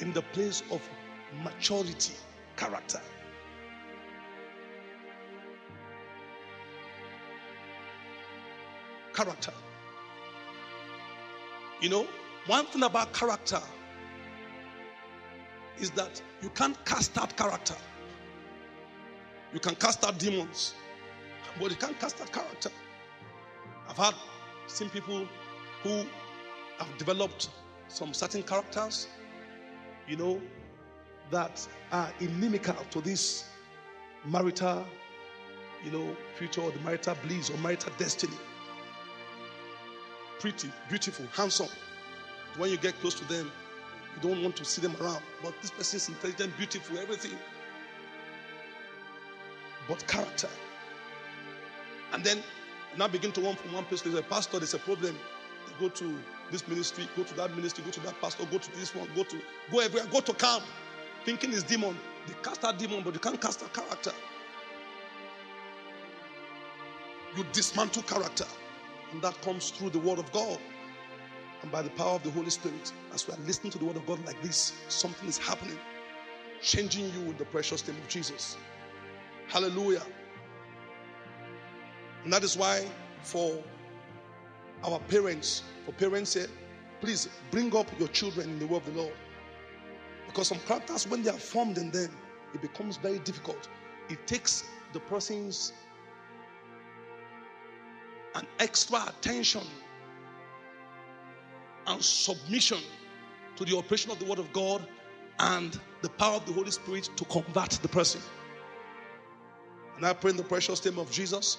In 0.00 0.12
the 0.12 0.22
place 0.32 0.62
of 0.70 0.80
maturity, 1.42 2.14
character. 2.56 3.00
Character. 9.14 9.52
You 11.80 11.88
know, 11.88 12.06
one 12.46 12.66
thing 12.66 12.82
about 12.82 13.12
character 13.12 13.60
is 15.78 15.90
that 15.90 16.20
you 16.42 16.48
can't 16.50 16.82
cast 16.84 17.16
out 17.18 17.36
character. 17.36 17.76
You 19.52 19.60
can 19.60 19.74
cast 19.76 20.04
out 20.04 20.18
demons, 20.18 20.74
but 21.60 21.70
you 21.70 21.76
can't 21.76 21.98
cast 22.00 22.20
out 22.20 22.32
character. 22.32 22.70
I've 23.88 23.96
had 23.96 24.14
seen 24.66 24.90
people 24.90 25.26
who 25.82 26.04
have 26.78 26.98
developed 26.98 27.50
some 27.88 28.12
certain 28.12 28.42
characters, 28.42 29.08
you 30.08 30.16
know, 30.16 30.40
that 31.30 31.66
are 31.92 32.12
inimical 32.20 32.76
to 32.90 33.00
this 33.00 33.44
marital, 34.24 34.84
you 35.84 35.90
know, 35.90 36.16
future 36.36 36.62
or 36.62 36.70
the 36.70 36.80
marital 36.80 37.16
bliss 37.26 37.50
or 37.50 37.56
marital 37.58 37.92
destiny. 37.98 38.36
Pretty, 40.44 40.70
beautiful, 40.90 41.24
handsome. 41.34 41.70
When 42.58 42.68
you 42.68 42.76
get 42.76 43.00
close 43.00 43.14
to 43.14 43.24
them, 43.24 43.50
you 44.14 44.28
don't 44.28 44.42
want 44.42 44.54
to 44.56 44.64
see 44.66 44.82
them 44.82 44.94
around. 45.00 45.22
But 45.42 45.54
this 45.62 45.70
person 45.70 45.96
is 45.96 46.08
intelligent, 46.10 46.54
beautiful, 46.58 46.98
everything. 46.98 47.38
But 49.88 50.06
character. 50.06 50.50
And 52.12 52.22
then 52.22 52.42
now 52.98 53.08
begin 53.08 53.32
to 53.32 53.40
run 53.40 53.56
from 53.56 53.72
one 53.72 53.84
place. 53.86 54.02
There's 54.02 54.16
a 54.16 54.22
pastor, 54.22 54.58
there's 54.58 54.74
a 54.74 54.78
problem. 54.80 55.16
Go 55.80 55.88
to 55.88 56.18
this 56.50 56.68
ministry, 56.68 57.08
go 57.16 57.22
to 57.22 57.34
that 57.36 57.56
ministry, 57.56 57.82
go 57.82 57.92
to 57.92 58.00
that 58.00 58.20
pastor, 58.20 58.44
go 58.44 58.58
to 58.58 58.76
this 58.76 58.94
one, 58.94 59.08
go 59.16 59.22
to 59.22 59.40
go 59.72 59.78
everywhere, 59.78 60.06
go 60.12 60.20
to 60.20 60.34
camp, 60.34 60.62
thinking 61.24 61.54
it's 61.54 61.62
demon. 61.62 61.96
They 62.26 62.34
cast 62.42 62.62
out 62.66 62.78
demon, 62.78 63.00
but 63.02 63.14
you 63.14 63.20
can't 63.20 63.40
cast 63.40 63.62
out 63.62 63.72
character. 63.72 64.12
You 67.34 67.46
dismantle 67.54 68.02
character, 68.02 68.44
and 69.14 69.22
that 69.22 69.40
comes 69.42 69.70
through 69.70 69.90
the 69.90 69.98
word 70.00 70.18
of 70.18 70.30
God 70.32 70.58
and 71.62 71.70
by 71.70 71.82
the 71.82 71.90
power 71.90 72.16
of 72.16 72.24
the 72.24 72.30
Holy 72.32 72.50
Spirit, 72.50 72.92
as 73.14 73.28
we 73.28 73.32
are 73.32 73.38
listening 73.46 73.70
to 73.70 73.78
the 73.78 73.84
word 73.84 73.96
of 73.96 74.04
God 74.06 74.18
like 74.26 74.40
this, 74.42 74.72
something 74.88 75.28
is 75.28 75.38
happening, 75.38 75.78
changing 76.60 77.04
you 77.04 77.20
in 77.30 77.36
the 77.38 77.44
precious 77.44 77.86
name 77.86 77.96
of 77.96 78.08
Jesus. 78.08 78.56
Hallelujah. 79.46 80.02
And 82.24 82.32
that 82.32 82.42
is 82.42 82.56
why, 82.56 82.86
for 83.22 83.62
our 84.82 84.98
parents, 85.08 85.62
for 85.86 85.92
parents 85.92 86.34
here, 86.34 86.48
please 87.00 87.28
bring 87.52 87.74
up 87.76 87.86
your 88.00 88.08
children 88.08 88.50
in 88.50 88.58
the 88.58 88.66
word 88.66 88.78
of 88.78 88.92
the 88.92 89.00
Lord. 89.00 89.14
Because 90.26 90.48
some 90.48 90.58
characters, 90.66 91.06
when 91.06 91.22
they 91.22 91.30
are 91.30 91.38
formed 91.38 91.78
in 91.78 91.92
them, 91.92 92.10
it 92.52 92.60
becomes 92.60 92.96
very 92.96 93.20
difficult. 93.20 93.68
It 94.10 94.26
takes 94.26 94.64
the 94.92 95.00
person's 95.00 95.72
an 98.34 98.46
extra 98.58 99.04
attention 99.08 99.62
and 101.86 102.02
submission 102.02 102.78
to 103.56 103.64
the 103.64 103.76
operation 103.76 104.10
of 104.10 104.18
the 104.18 104.24
Word 104.24 104.38
of 104.38 104.52
God 104.52 104.86
and 105.38 105.78
the 106.02 106.08
power 106.08 106.36
of 106.36 106.46
the 106.46 106.52
Holy 106.52 106.70
Spirit 106.70 107.08
to 107.16 107.24
convert 107.26 107.70
the 107.70 107.88
person. 107.88 108.20
And 109.96 110.06
I 110.06 110.12
pray 110.12 110.30
in 110.30 110.36
the 110.36 110.42
precious 110.42 110.84
name 110.84 110.98
of 110.98 111.10
Jesus 111.10 111.58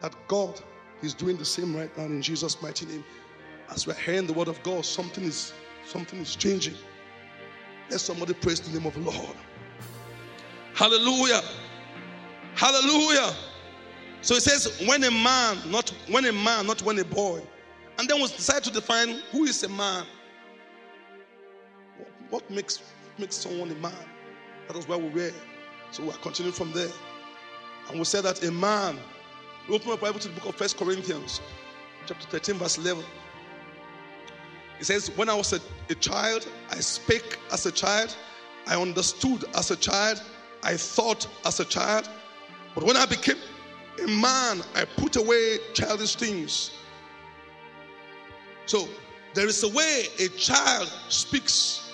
that 0.00 0.14
God 0.28 0.60
is 1.02 1.14
doing 1.14 1.36
the 1.36 1.44
same 1.44 1.74
right 1.74 1.96
now 1.96 2.04
in 2.04 2.20
Jesus' 2.20 2.60
mighty 2.60 2.86
name. 2.86 3.04
As 3.70 3.86
we're 3.86 3.94
hearing 3.94 4.26
the 4.26 4.32
word 4.32 4.48
of 4.48 4.62
God, 4.62 4.84
something 4.84 5.24
is 5.24 5.52
something 5.86 6.18
is 6.20 6.36
changing. 6.36 6.74
Let 7.90 8.00
somebody 8.00 8.34
praise 8.34 8.60
the 8.60 8.76
name 8.76 8.86
of 8.86 8.94
the 8.94 9.00
Lord. 9.00 9.36
Hallelujah. 10.74 11.42
Hallelujah. 12.54 13.34
So 14.22 14.34
it 14.34 14.42
says, 14.42 14.82
when 14.86 15.04
a 15.04 15.10
man, 15.10 15.58
not 15.70 15.92
when 16.08 16.24
a 16.26 16.32
man, 16.32 16.66
not 16.66 16.82
when 16.82 16.98
a 16.98 17.04
boy, 17.04 17.42
and 17.98 18.08
then 18.08 18.20
we 18.20 18.26
decide 18.26 18.64
to 18.64 18.70
define 18.70 19.20
who 19.30 19.44
is 19.44 19.62
a 19.62 19.68
man. 19.68 20.04
What 22.30 22.48
makes, 22.50 22.82
makes 23.18 23.36
someone 23.36 23.70
a 23.70 23.74
man? 23.76 23.92
That 24.68 24.76
is 24.76 24.88
where 24.88 24.98
we 24.98 25.08
were. 25.08 25.32
So 25.92 26.02
we 26.02 26.10
are 26.10 26.18
continuing 26.18 26.54
from 26.54 26.72
there. 26.72 26.90
And 27.88 27.98
we 27.98 28.04
said 28.04 28.24
that 28.24 28.42
a 28.42 28.50
man, 28.50 28.98
we 29.68 29.76
open 29.76 29.90
our 29.92 29.96
Bible 29.96 30.18
to 30.18 30.28
the 30.28 30.34
book 30.34 30.48
of 30.48 30.56
First 30.56 30.76
Corinthians, 30.76 31.40
chapter 32.06 32.26
13, 32.28 32.56
verse 32.56 32.78
11. 32.78 33.04
It 34.80 34.84
says, 34.84 35.10
When 35.16 35.28
I 35.28 35.34
was 35.34 35.52
a, 35.52 35.60
a 35.88 35.94
child, 35.94 36.48
I 36.70 36.80
spake 36.80 37.38
as 37.52 37.64
a 37.66 37.72
child, 37.72 38.14
I 38.66 38.80
understood 38.80 39.44
as 39.54 39.70
a 39.70 39.76
child, 39.76 40.22
I 40.62 40.76
thought 40.76 41.26
as 41.44 41.60
a 41.60 41.64
child. 41.64 42.08
But 42.74 42.84
when 42.84 42.96
I 42.96 43.06
became 43.06 43.36
a 44.02 44.06
man, 44.06 44.62
I 44.74 44.84
put 44.96 45.16
away 45.16 45.58
childish 45.74 46.16
things. 46.16 46.72
So 48.66 48.88
there 49.34 49.46
is 49.46 49.62
a 49.62 49.68
way 49.68 50.06
a 50.18 50.28
child 50.28 50.92
speaks. 51.08 51.92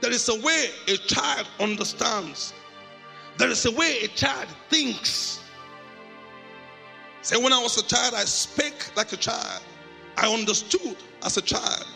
There 0.00 0.12
is 0.12 0.28
a 0.28 0.40
way 0.40 0.70
a 0.88 0.96
child 0.96 1.48
understands. 1.60 2.52
There 3.38 3.48
is 3.48 3.66
a 3.66 3.70
way 3.70 4.00
a 4.02 4.08
child 4.08 4.48
thinks. 4.68 5.40
Say, 7.22 7.36
when 7.36 7.52
I 7.52 7.62
was 7.62 7.78
a 7.78 7.86
child, 7.86 8.14
I 8.14 8.24
spake 8.24 8.96
like 8.96 9.12
a 9.12 9.16
child. 9.16 9.62
I 10.16 10.32
understood 10.32 10.96
as 11.22 11.36
a 11.36 11.42
child. 11.42 11.86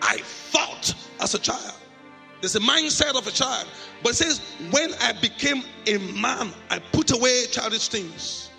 I 0.00 0.18
thought 0.18 0.94
as 1.20 1.34
a 1.34 1.38
child. 1.38 1.74
There's 2.40 2.56
a 2.56 2.60
mindset 2.60 3.16
of 3.16 3.26
a 3.26 3.30
child. 3.30 3.66
But 4.02 4.12
it 4.12 4.16
says, 4.16 4.40
when 4.70 4.92
I 5.00 5.12
became 5.12 5.62
a 5.86 5.98
man, 6.20 6.52
I 6.70 6.78
put 6.78 7.10
away 7.10 7.44
childish 7.50 7.88
things. 7.88 8.50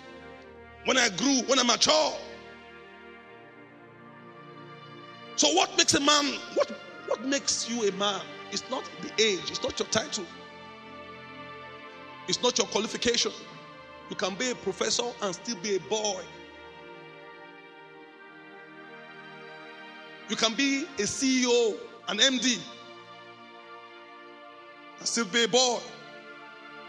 When 0.84 0.96
I 0.96 1.08
grew, 1.10 1.42
when 1.46 1.58
I 1.58 1.62
matured, 1.62 2.14
so 5.36 5.52
what 5.52 5.76
makes 5.76 5.94
a 5.94 6.00
man, 6.00 6.38
what, 6.54 6.70
what 7.06 7.24
makes 7.24 7.68
you 7.68 7.88
a 7.88 7.92
man? 7.92 8.22
it's 8.52 8.68
not 8.70 8.88
the 9.02 9.22
age, 9.22 9.50
it's 9.50 9.62
not 9.62 9.78
your 9.78 9.88
title, 9.88 10.24
it's 12.28 12.42
not 12.42 12.56
your 12.58 12.66
qualification. 12.68 13.32
You 14.08 14.16
can 14.16 14.34
be 14.34 14.50
a 14.50 14.54
professor 14.54 15.04
and 15.22 15.34
still 15.34 15.56
be 15.56 15.76
a 15.76 15.80
boy. 15.80 16.22
You 20.28 20.36
can 20.36 20.54
be 20.54 20.84
a 20.98 21.02
CEO, 21.02 21.76
an 22.08 22.18
MD, 22.18 22.58
still 25.04 25.24
be 25.26 25.44
a 25.44 25.48
boy. 25.48 25.80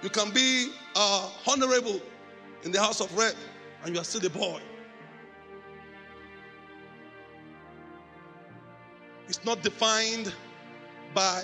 You 0.02 0.10
can 0.10 0.32
be 0.32 0.72
uh, 0.96 1.30
honorable 1.48 2.02
in 2.64 2.72
the 2.72 2.80
House 2.80 3.02
of 3.02 3.16
Rep, 3.18 3.36
and 3.84 3.94
you 3.94 4.02
are 4.02 4.04
still 4.04 4.26
a 4.26 4.30
boy. 4.30 4.62
It's 9.28 9.44
not 9.44 9.62
defined 9.62 10.34
by 11.14 11.44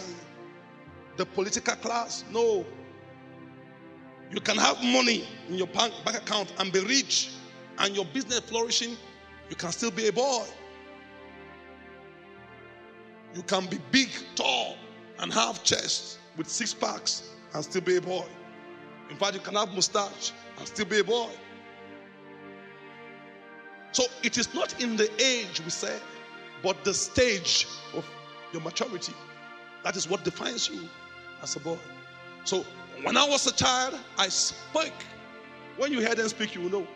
the 1.18 1.26
political 1.26 1.76
class. 1.76 2.24
No. 2.32 2.66
You 4.32 4.40
can 4.40 4.58
have 4.58 4.82
money 4.84 5.28
in 5.50 5.56
your 5.56 5.68
bank 5.68 5.94
account 6.06 6.54
and 6.60 6.72
be 6.72 6.80
rich, 6.82 7.32
and 7.80 7.96
your 7.96 8.06
business 8.06 8.40
flourishing. 8.40 8.96
You 9.50 9.56
can 9.56 9.72
still 9.72 9.92
be 9.92 10.08
a 10.08 10.14
boy. 10.14 10.46
You 13.36 13.44
can 13.44 13.66
be 13.66 13.80
big, 13.92 14.10
tall, 14.36 14.78
and 15.20 15.34
have 15.34 15.64
chest 15.64 16.20
with 16.38 16.48
six 16.50 16.74
packs 16.74 17.30
and 17.54 17.64
still 17.64 17.82
be 17.82 17.98
a 17.98 18.02
boy. 18.02 18.26
In 19.10 19.18
fact, 19.18 19.34
you 19.34 19.40
can 19.40 19.56
have 19.56 19.74
mustache 19.74 20.32
and 20.58 20.68
still 20.68 20.86
be 20.86 21.00
a 21.00 21.04
boy. 21.04 21.30
So 23.92 24.06
it 24.24 24.38
is 24.38 24.54
not 24.56 24.82
in 24.82 24.96
the 24.96 25.10
age 25.22 25.62
we 25.64 25.70
say, 25.70 25.96
but 26.64 26.84
the 26.84 26.94
stage 26.94 27.68
of 27.94 28.06
your 28.52 28.62
maturity. 28.62 29.14
That 29.84 29.96
is 29.96 30.10
what 30.10 30.24
defines 30.24 30.70
you 30.70 30.90
as 31.42 31.56
a 31.56 31.60
boy. 31.60 31.78
So 32.44 32.66
when 33.04 33.18
I 33.18 33.28
was 33.28 33.46
a 33.48 33.54
child, 33.54 34.00
I 34.18 34.30
spoke. 34.30 34.92
When 35.78 35.92
you 35.92 36.00
hear 36.00 36.16
them 36.16 36.28
speak, 36.28 36.56
you 36.56 36.62
will 36.62 36.70
know. 36.70 36.88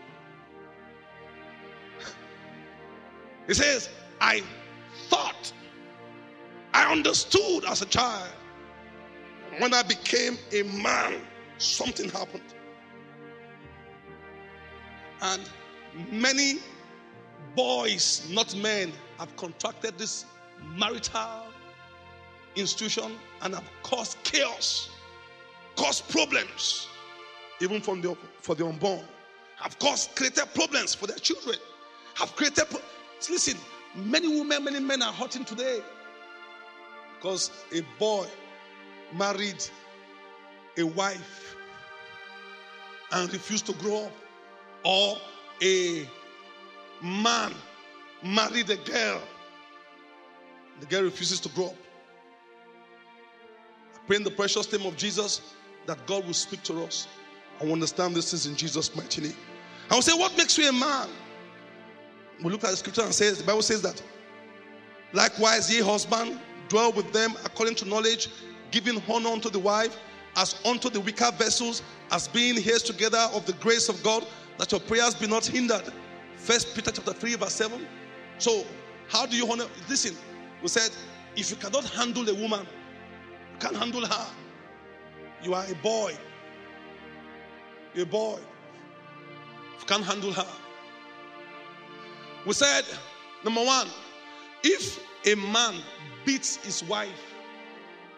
He 3.48 3.54
says, 3.54 3.90
I 4.20 4.44
thought, 5.08 5.54
I 6.74 6.92
understood 6.92 7.66
as 7.66 7.82
a 7.82 7.86
child. 7.86 8.30
When 9.60 9.74
I 9.74 9.82
became 9.84 10.38
a 10.52 10.64
man, 10.64 11.16
something 11.58 12.10
happened. 12.10 12.44
And 15.22 15.42
many 16.12 16.60
boys, 17.56 18.28
not 18.30 18.56
men, 18.56 18.92
have 19.18 19.36
contracted 19.36 19.98
this 19.98 20.26
marital 20.76 21.46
institution 22.56 23.14
and 23.42 23.56
have 23.56 23.70
caused 23.82 24.22
chaos, 24.24 24.90
caused 25.76 26.08
problems, 26.10 26.88
even 27.60 27.82
from 27.82 28.02
the, 28.02 28.16
for 28.42 28.54
the 28.54 28.66
unborn, 28.66 29.04
have 29.56 29.78
caused 29.80 30.16
created 30.16 30.46
problems 30.54 30.94
for 30.94 31.08
their 31.08 31.18
children, 31.18 31.58
have 32.14 32.36
created. 32.36 32.66
Pro- 32.70 32.82
Listen, 33.30 33.58
many 33.96 34.28
women, 34.28 34.64
many 34.64 34.80
men 34.80 35.02
are 35.02 35.12
hurting 35.12 35.44
today 35.44 35.80
because 37.16 37.50
a 37.74 37.82
boy 37.98 38.28
married 39.14 39.64
a 40.78 40.84
wife 40.84 41.56
and 43.12 43.32
refused 43.32 43.66
to 43.68 43.74
grow 43.74 44.06
up, 44.06 44.12
or 44.84 45.18
a 45.62 46.08
man 47.02 47.54
married 48.24 48.70
a 48.70 48.78
girl, 48.78 49.22
the 50.80 50.86
girl 50.86 51.04
refuses 51.04 51.40
to 51.40 51.50
grow 51.50 51.68
up. 51.68 51.76
I 53.96 54.00
pray 54.08 54.18
in 54.18 54.24
the 54.24 54.32
precious 54.32 54.72
name 54.72 54.86
of 54.86 54.96
Jesus 54.98 55.42
that 55.86 56.06
God 56.06 56.26
will 56.26 56.34
speak 56.34 56.64
to 56.64 56.84
us. 56.84 57.08
I 57.62 57.66
understand 57.66 58.16
this 58.16 58.34
is 58.34 58.46
in 58.46 58.56
Jesus' 58.56 58.96
mighty 58.96 59.22
name. 59.22 59.36
I 59.90 59.96
will 59.96 60.02
say, 60.02 60.18
What 60.18 60.38
makes 60.38 60.58
you 60.58 60.70
a 60.70 60.74
man? 60.74 61.08
We 62.44 62.52
look 62.52 62.64
at 62.64 62.72
the 62.72 62.78
scripture 62.78 63.02
and 63.02 63.14
says, 63.14 63.40
the 63.40 63.44
Bible 63.44 63.64
says 63.64 63.82
that, 63.82 64.02
likewise, 65.12 65.74
ye 65.74 65.82
husband, 65.82 66.40
dwell 66.70 66.92
with 66.92 67.12
them 67.12 67.34
according 67.44 67.76
to 67.76 67.86
knowledge, 67.86 68.30
giving 68.72 69.02
honor 69.10 69.30
unto 69.30 69.50
the 69.50 69.60
wife 69.60 69.98
as 70.36 70.56
unto 70.66 70.90
the 70.90 71.00
weaker 71.00 71.32
vessels, 71.38 71.82
as 72.12 72.28
being 72.28 72.58
heirs 72.58 72.84
together 72.84 73.28
of 73.34 73.46
the 73.46 73.54
grace 73.54 73.90
of 73.90 74.02
God, 74.04 74.26
that 74.58 74.72
your 74.72 74.82
prayers 74.82 75.16
be 75.16 75.28
not 75.28 75.46
hindered. 75.46 75.92
First 76.36 76.76
Peter 76.76 76.92
chapter 76.92 77.14
3, 77.14 77.36
verse 77.36 77.54
7. 77.54 77.86
So, 78.38 78.64
how 79.10 79.26
do 79.26 79.36
you 79.36 79.52
honor? 79.52 79.66
Listen, 79.90 80.16
we 80.62 80.68
said, 80.68 80.92
if 81.36 81.50
you 81.50 81.58
cannot 81.58 81.86
handle 81.86 82.28
a 82.30 82.34
woman, 82.34 82.62
you 82.62 83.60
can't 83.60 83.76
handle 83.76 84.06
her. 84.06 84.28
You 85.44 85.54
are 85.54 85.66
a 85.66 85.76
boy. 85.76 86.16
You're 87.94 88.06
a 88.06 88.08
boy. 88.08 88.40
You 89.80 89.86
can't 89.86 90.04
handle 90.04 90.32
her. 90.32 90.48
We 92.46 92.54
said, 92.54 92.84
number 93.44 93.64
one, 93.64 93.88
if 94.64 95.00
a 95.26 95.36
man 95.36 95.76
beats 96.26 96.58
his 96.58 96.84
wife, 96.84 97.34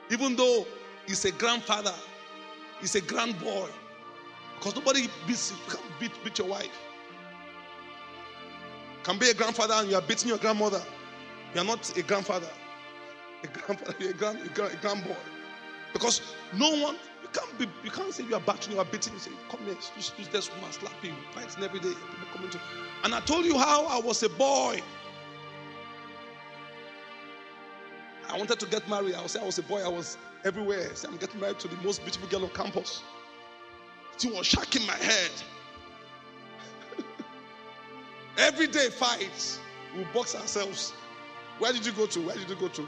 even 0.10 0.36
though 0.36 0.66
he's 1.08 1.26
a 1.26 1.32
grandfather, 1.32 1.94
he's 2.82 2.96
a 2.96 3.02
grand 3.02 3.40
boy, 3.40 3.68
because 4.58 4.76
nobody 4.76 5.08
beats, 5.28 5.52
you 5.52 5.58
can 5.72 5.82
beat, 6.00 6.12
beat 6.24 6.38
your 6.38 6.48
wife. 6.48 6.70
Can 9.04 9.18
be 9.18 9.30
a 9.30 9.34
grandfather 9.34 9.76
and 9.76 9.90
you 9.90 9.96
are 9.96 10.02
beating 10.02 10.28
your 10.28 10.38
grandmother. 10.38 10.82
You 11.54 11.62
are 11.62 11.64
not 11.66 11.98
a 11.98 12.04
grandfather. 12.04 12.50
A 13.44 13.48
grandfather, 13.48 13.96
you're 14.00 14.12
a 14.12 14.14
grand, 14.14 14.46
a 14.46 14.50
grand, 14.50 14.74
a. 14.82 15.16
Because 15.94 16.22
no 16.54 16.70
one, 16.84 16.96
you 17.24 17.30
can't 17.34 17.58
be, 17.58 17.68
you 17.84 17.92
can't 17.92 18.14
say 18.14 18.24
you 18.24 18.36
are 18.36 18.42
battling, 18.42 18.76
you 18.76 18.82
are 18.82 18.86
beating. 18.86 19.14
You 19.14 19.20
say, 19.20 19.32
come 19.50 19.62
here, 19.62 19.76
use, 19.96 20.12
use 20.18 20.28
this 20.28 20.54
woman, 20.54 20.72
slap 20.72 20.92
fighting 21.34 21.64
every 21.64 21.80
day. 21.80 21.94
People 21.94 22.28
coming 22.34 22.50
to, 22.52 22.60
and 23.04 23.16
I 23.16 23.22
told 23.22 23.46
you 23.46 23.58
how 23.58 23.86
I 23.86 24.00
was 24.00 24.22
a 24.24 24.30
boy. 24.30 24.82
I 28.30 28.38
wanted 28.38 28.60
to 28.60 28.66
get 28.68 28.88
married. 28.88 29.16
I 29.16 29.22
was 29.22 29.36
I 29.36 29.44
was 29.44 29.58
a 29.58 29.64
boy. 29.64 29.84
I 29.84 29.88
was 29.88 30.18
everywhere. 30.46 30.90
I'm 31.08 31.18
getting 31.18 31.40
married 31.40 31.60
to 31.60 31.68
the 31.68 31.76
most 31.78 32.02
beautiful 32.04 32.28
girl 32.30 32.44
on 32.44 32.50
campus. 32.50 33.02
She 34.18 34.30
was 34.30 34.46
shaking 34.46 34.86
my 34.86 34.96
head. 34.96 35.32
Every 38.38 38.68
day 38.68 38.90
fights. 38.90 39.60
We 39.96 40.04
box 40.14 40.36
ourselves. 40.36 40.92
Where 41.58 41.74
did 41.74 41.86
you 41.86 41.92
go 41.92 42.06
to? 42.06 42.20
Where 42.22 42.36
did 42.36 42.50
you 42.50 42.56
go 42.56 42.68
to? 42.68 42.88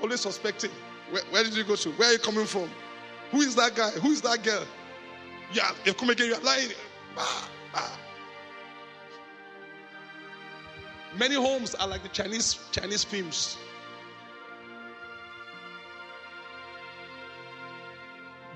Always 0.00 0.20
suspecting. 0.20 0.70
Where, 1.10 1.22
where 1.30 1.44
did 1.44 1.54
you 1.56 1.64
go 1.64 1.76
to? 1.76 1.90
Where 1.92 2.08
are 2.08 2.12
you 2.12 2.18
coming 2.18 2.46
from? 2.46 2.70
Who 3.30 3.40
is 3.40 3.54
that 3.56 3.74
guy? 3.74 3.90
Who 3.90 4.10
is 4.10 4.22
that 4.22 4.42
girl? 4.42 4.64
Yeah, 5.52 5.70
you 5.84 5.92
come 5.92 6.10
again. 6.10 6.28
You 6.28 6.34
are 6.34 6.40
lying. 6.40 6.70
Many 11.18 11.34
homes 11.34 11.74
are 11.74 11.86
like 11.86 12.02
the 12.02 12.08
Chinese 12.08 12.58
Chinese 12.72 13.04
films. 13.04 13.58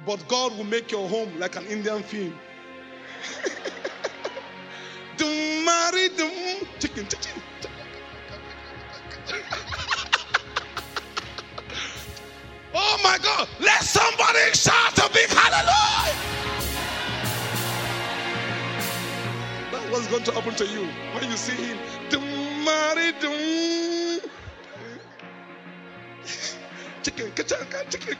But 0.06 0.26
God 0.28 0.56
will 0.56 0.64
make 0.64 0.92
your 0.92 1.08
home 1.08 1.36
like 1.40 1.56
an 1.56 1.66
Indian 1.66 2.02
film. 2.04 2.38
Dum 5.16 5.64
marry 5.64 6.08
dum 6.10 6.30
chicken 6.78 7.06
chicken. 7.08 7.42
Oh 12.78 12.98
my 13.02 13.16
God! 13.22 13.48
Let 13.58 13.82
somebody 13.82 14.52
shout 14.52 14.98
a 14.98 15.10
big 15.12 15.30
hallelujah! 15.30 16.14
That's 19.72 19.90
what's 19.90 20.06
going 20.08 20.24
to 20.24 20.32
happen 20.32 20.54
to 20.56 20.66
you 20.66 20.86
when 21.14 21.30
you 21.30 21.36
see 21.38 21.54
him. 21.54 21.78
Dum 22.10 22.22
marry 22.64 23.12
dum. 23.20 23.85
Chicken, 27.06 27.30
chicken, 27.36 27.56
chicken. 27.88 28.16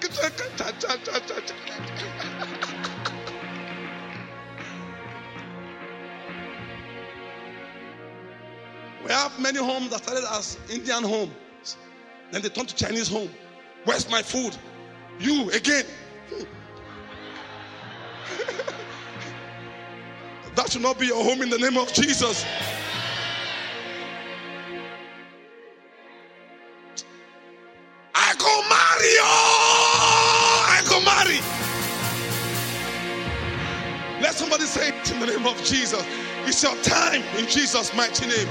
We 9.03 9.11
have 9.11 9.40
many 9.40 9.59
homes 9.59 9.90
that 9.90 10.05
started 10.05 10.25
as 10.31 10.57
Indian 10.70 11.03
homes. 11.03 11.77
Then 12.31 12.42
they 12.42 12.49
turned 12.49 12.68
to 12.68 12.77
Chinese 12.77 13.09
home. 13.09 13.31
Where's 13.87 14.09
my 14.09 14.22
food? 14.22 14.57
You 15.18 15.51
again. 15.51 15.85
that 20.55 20.70
should 20.70 20.83
not 20.83 20.96
be 21.01 21.07
your 21.07 21.25
home 21.25 21.42
in 21.42 21.51
the 21.51 21.59
name 21.59 21.77
of 21.77 21.92
Jesus. 21.92 22.46
In 34.76 35.20
the 35.20 35.26
name 35.26 35.46
of 35.46 35.56
Jesus. 35.64 36.04
It's 36.44 36.62
your 36.62 36.76
time 36.82 37.22
in 37.38 37.46
Jesus' 37.46 37.94
mighty 37.94 38.26
name. 38.26 38.46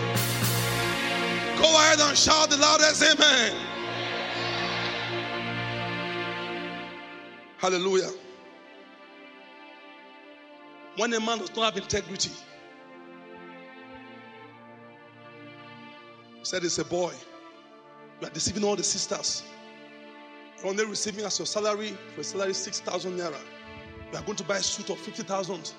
Go 1.57 1.63
ahead 1.63 1.99
and 1.99 2.17
shout 2.17 2.49
the 2.49 2.57
loudest 2.57 3.03
amen. 3.03 3.55
Hallelujah. 7.57 8.09
When 10.97 11.13
a 11.13 11.19
man 11.19 11.39
does 11.39 11.55
not 11.55 11.73
have 11.73 11.83
integrity, 11.83 12.31
said 16.41 16.63
it's 16.63 16.79
a 16.79 16.85
boy. 16.85 17.13
You 18.21 18.27
are 18.27 18.31
deceiving 18.31 18.63
all 18.63 18.75
the 18.75 18.83
sisters. 18.83 19.43
You're 20.57 20.67
only 20.67 20.85
receiving 20.85 21.25
as 21.25 21.37
your 21.37 21.45
salary 21.45 21.97
for 22.13 22.21
a 22.21 22.23
salary 22.23 22.53
6,000 22.53 23.17
naira. 23.17 23.39
You 24.11 24.17
are 24.17 24.23
going 24.23 24.37
to 24.37 24.43
buy 24.43 24.57
a 24.57 24.63
suit 24.63 24.89
of 24.89 24.97
50,000. 24.97 25.73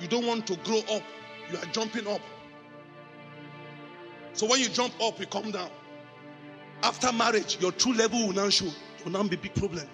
You 0.00 0.08
don't 0.08 0.26
want 0.26 0.46
to 0.48 0.56
grow 0.56 0.80
up. 0.90 1.02
You 1.50 1.58
are 1.58 1.64
jumping 1.72 2.06
up. 2.06 2.20
So 4.32 4.46
when 4.46 4.60
you 4.60 4.68
jump 4.68 4.92
up, 5.00 5.18
you 5.18 5.26
come 5.26 5.50
down. 5.50 5.70
After 6.82 7.10
marriage, 7.12 7.58
your 7.60 7.72
true 7.72 7.94
level 7.94 8.26
will 8.26 8.34
now 8.34 8.50
show. 8.50 8.66
It 8.66 9.04
will 9.04 9.12
now 9.12 9.22
be 9.22 9.36
a 9.36 9.38
big 9.38 9.54
problem. 9.54 9.86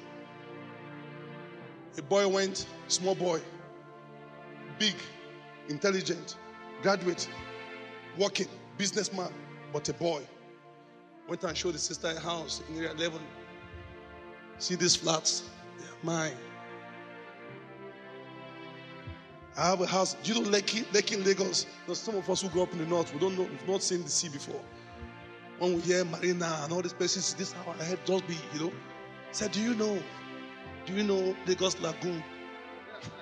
A 1.96 2.02
boy 2.02 2.26
went, 2.26 2.66
small 2.88 3.14
boy, 3.14 3.40
big, 4.78 4.94
intelligent, 5.68 6.36
graduate, 6.82 7.28
working, 8.18 8.48
businessman, 8.78 9.32
but 9.72 9.88
a 9.88 9.92
boy. 9.94 10.22
Went 11.28 11.44
and 11.44 11.56
showed 11.56 11.74
the 11.74 11.78
sister 11.78 12.08
a 12.08 12.18
house 12.18 12.62
in 12.68 12.78
area 12.78 12.92
11. 12.92 13.20
See 14.58 14.74
these 14.74 14.96
flats? 14.96 15.44
They're 15.78 15.88
mine. 16.02 16.32
I 19.56 19.66
have 19.66 19.80
a 19.82 19.86
house. 19.86 20.16
Do 20.22 20.32
you 20.32 20.42
know 20.42 20.48
Lekki, 20.48 20.84
Lekki 20.92 21.16
in 21.16 21.24
Lagos? 21.24 21.66
There's 21.86 21.98
some 21.98 22.16
of 22.16 22.30
us 22.30 22.40
who 22.40 22.48
grew 22.48 22.62
up 22.62 22.72
in 22.72 22.78
the 22.78 22.86
north. 22.86 23.12
We 23.12 23.20
don't 23.20 23.36
know. 23.36 23.42
We've 23.42 23.68
not 23.68 23.82
seen 23.82 24.02
the 24.02 24.08
sea 24.08 24.30
before. 24.30 24.62
When 25.58 25.74
we 25.74 25.82
hear 25.82 26.06
Marina 26.06 26.60
and 26.62 26.72
all 26.72 26.80
these 26.80 26.94
places, 26.94 27.34
this 27.34 27.48
is 27.48 27.54
how 27.54 27.72
our 27.72 27.84
head 27.84 27.98
just 28.06 28.26
be. 28.26 28.38
You 28.54 28.60
know. 28.60 28.72
Said, 29.30 29.52
do 29.52 29.60
you 29.60 29.74
know? 29.74 30.02
Do 30.86 30.94
you 30.94 31.02
know 31.02 31.36
Lagos 31.46 31.78
Lagoon? 31.80 32.24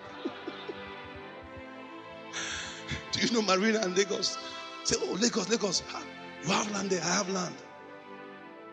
do 3.12 3.20
you 3.20 3.32
know 3.32 3.42
Marina 3.42 3.80
and 3.80 3.96
Lagos? 3.96 4.38
Say, 4.84 4.96
oh 5.00 5.14
Lagos, 5.20 5.48
Lagos. 5.50 5.82
Ah, 5.92 6.04
you 6.44 6.52
have 6.52 6.70
land 6.72 6.90
there. 6.90 7.02
I 7.02 7.14
have 7.16 7.28
land. 7.30 7.56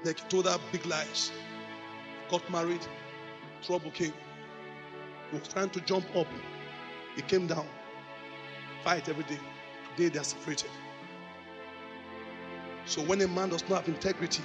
Like 0.05 0.29
told 0.29 0.45
her 0.45 0.59
big 0.71 0.85
lies. 0.85 1.31
Got 2.29 2.47
married. 2.51 2.85
Trouble 3.63 3.89
came. 3.91 4.13
He 5.31 5.39
was 5.39 5.47
trying 5.47 5.71
to 5.71 5.81
jump 5.81 6.05
up. 6.15 6.27
He 7.17 7.23
came 7.23 7.47
down. 7.47 7.67
Fight 8.83 9.09
every 9.09 9.23
day. 9.23 9.39
Today 9.95 10.09
they 10.09 10.19
are 10.19 10.23
separated. 10.23 10.69
So 12.85 13.01
when 13.01 13.19
a 13.21 13.27
man 13.27 13.49
does 13.49 13.67
not 13.67 13.79
have 13.79 13.87
integrity, 13.89 14.43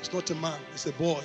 it's 0.00 0.12
not 0.12 0.28
a 0.30 0.34
man, 0.34 0.58
it's 0.72 0.86
a 0.86 0.92
boy. 0.92 1.22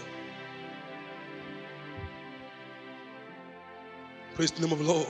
Praise 4.35 4.51
the 4.51 4.61
name 4.61 4.73
of 4.73 4.79
the 4.79 4.85
Lord. 4.85 5.07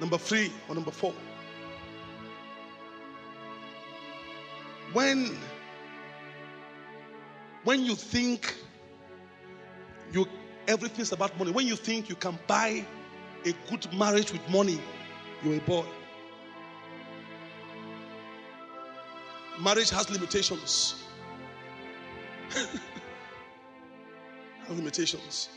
Number 0.00 0.18
three 0.18 0.52
or 0.68 0.74
number 0.74 0.90
four. 0.90 1.14
When 4.92 5.38
when 7.64 7.84
you 7.84 7.94
think 7.94 8.54
you 10.12 10.26
everything's 10.66 11.12
about 11.12 11.38
money, 11.38 11.52
when 11.52 11.68
you 11.68 11.76
think 11.76 12.08
you 12.08 12.16
can 12.16 12.38
buy 12.48 12.84
a 13.44 13.52
good 13.70 13.92
marriage 13.94 14.32
with 14.32 14.48
money, 14.48 14.80
you're 15.42 15.56
a 15.56 15.60
boy. 15.60 15.84
Marriage 19.60 19.90
has 19.90 20.10
limitations. 20.10 21.02
has 22.50 22.68
limitations. 24.70 25.48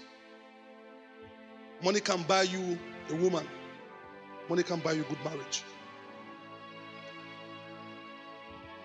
Money 1.84 2.00
can 2.00 2.24
buy 2.24 2.44
you 2.44 2.78
a 3.10 3.16
woman. 3.16 3.48
Money 4.50 4.64
can 4.64 4.80
buy 4.80 4.92
you 4.94 5.04
good 5.04 5.24
marriage. 5.24 5.64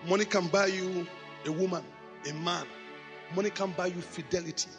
Money 0.07 0.25
can 0.25 0.47
buy 0.47 0.65
you 0.67 1.05
a 1.45 1.51
woman, 1.51 1.83
a 2.29 2.33
man. 2.33 2.65
Money 3.35 3.49
can 3.49 3.71
buy 3.71 3.87
you 3.87 4.01
fidelity. 4.01 4.69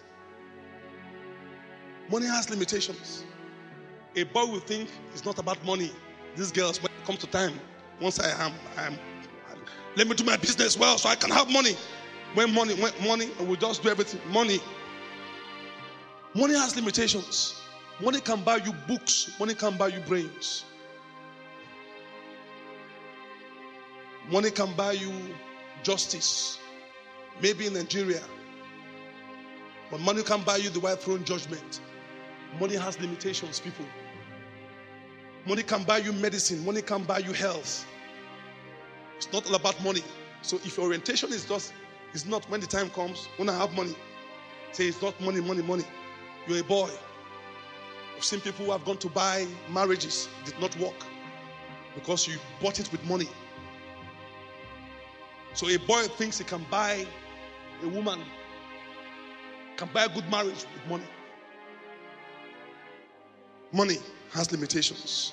Money 2.10 2.26
has 2.26 2.50
limitations. 2.50 3.24
A 4.14 4.24
boy 4.24 4.44
will 4.44 4.60
think 4.60 4.90
it's 5.12 5.24
not 5.24 5.38
about 5.38 5.64
money. 5.64 5.90
These 6.36 6.52
girls, 6.52 6.82
when 6.82 6.92
it 6.92 7.06
comes 7.06 7.18
to 7.20 7.26
time, 7.26 7.58
once 8.00 8.20
I 8.20 8.30
am, 8.44 8.52
I 8.76 8.86
am, 8.86 8.98
let 9.96 10.06
me 10.06 10.14
do 10.14 10.24
my 10.24 10.36
business 10.36 10.76
well 10.78 10.98
so 10.98 11.08
I 11.08 11.14
can 11.14 11.30
have 11.30 11.50
money. 11.50 11.76
When 12.34 12.52
money, 12.52 12.74
when 12.74 12.92
money, 13.06 13.30
we 13.40 13.46
will 13.46 13.56
just 13.56 13.82
do 13.82 13.90
everything. 13.90 14.20
Money. 14.30 14.60
Money 16.34 16.54
has 16.54 16.76
limitations. 16.76 17.60
Money 18.02 18.20
can 18.20 18.42
buy 18.42 18.56
you 18.56 18.72
books. 18.88 19.32
Money 19.38 19.54
can 19.54 19.76
buy 19.76 19.88
you 19.88 20.00
brains. 20.00 20.64
Money 24.30 24.50
can 24.50 24.72
buy 24.74 24.92
you 24.92 25.12
justice. 25.82 26.58
Maybe 27.42 27.66
in 27.66 27.74
Nigeria. 27.74 28.22
But 29.90 30.00
money 30.00 30.22
can 30.22 30.42
buy 30.42 30.56
you 30.56 30.70
the 30.70 30.80
white 30.80 31.00
throne 31.00 31.24
judgment. 31.24 31.80
Money 32.58 32.76
has 32.76 32.98
limitations, 33.00 33.60
people. 33.60 33.84
Money 35.44 35.62
can 35.62 35.82
buy 35.82 35.98
you 35.98 36.12
medicine, 36.12 36.64
money 36.64 36.82
can 36.82 37.02
buy 37.02 37.18
you 37.18 37.32
health. 37.32 37.84
It's 39.16 39.32
not 39.32 39.46
all 39.48 39.56
about 39.56 39.82
money. 39.82 40.02
So 40.42 40.56
if 40.64 40.76
your 40.76 40.86
orientation 40.86 41.30
is 41.32 41.44
just 41.44 41.72
it's 42.12 42.26
not 42.26 42.48
when 42.50 42.60
the 42.60 42.66
time 42.66 42.90
comes, 42.90 43.28
when 43.38 43.48
I 43.48 43.56
have 43.56 43.72
money, 43.74 43.94
say 44.72 44.86
it's 44.86 45.02
not 45.02 45.18
money, 45.20 45.40
money, 45.40 45.62
money. 45.62 45.84
You're 46.46 46.60
a 46.60 46.64
boy. 46.64 46.90
I've 48.16 48.24
seen 48.24 48.40
people 48.40 48.66
who 48.66 48.72
have 48.72 48.84
gone 48.84 48.98
to 48.98 49.08
buy 49.08 49.46
marriages, 49.70 50.28
did 50.44 50.58
not 50.60 50.76
work 50.78 50.94
because 51.94 52.28
you 52.28 52.36
bought 52.60 52.78
it 52.78 52.90
with 52.92 53.04
money. 53.04 53.28
So 55.54 55.68
a 55.68 55.76
boy 55.76 56.02
thinks 56.02 56.38
he 56.38 56.44
can 56.44 56.64
buy 56.70 57.04
a 57.82 57.88
woman, 57.88 58.20
can 59.76 59.88
buy 59.92 60.04
a 60.04 60.08
good 60.08 60.28
marriage 60.30 60.64
with 60.74 60.86
money. 60.88 61.04
Money 63.72 63.98
has 64.32 64.50
limitations. 64.50 65.32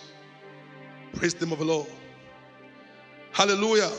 Praise 1.14 1.34
the 1.34 1.46
name 1.46 1.54
of 1.54 1.60
the 1.60 1.66
Lord. 1.66 1.88
Hallelujah. 3.32 3.92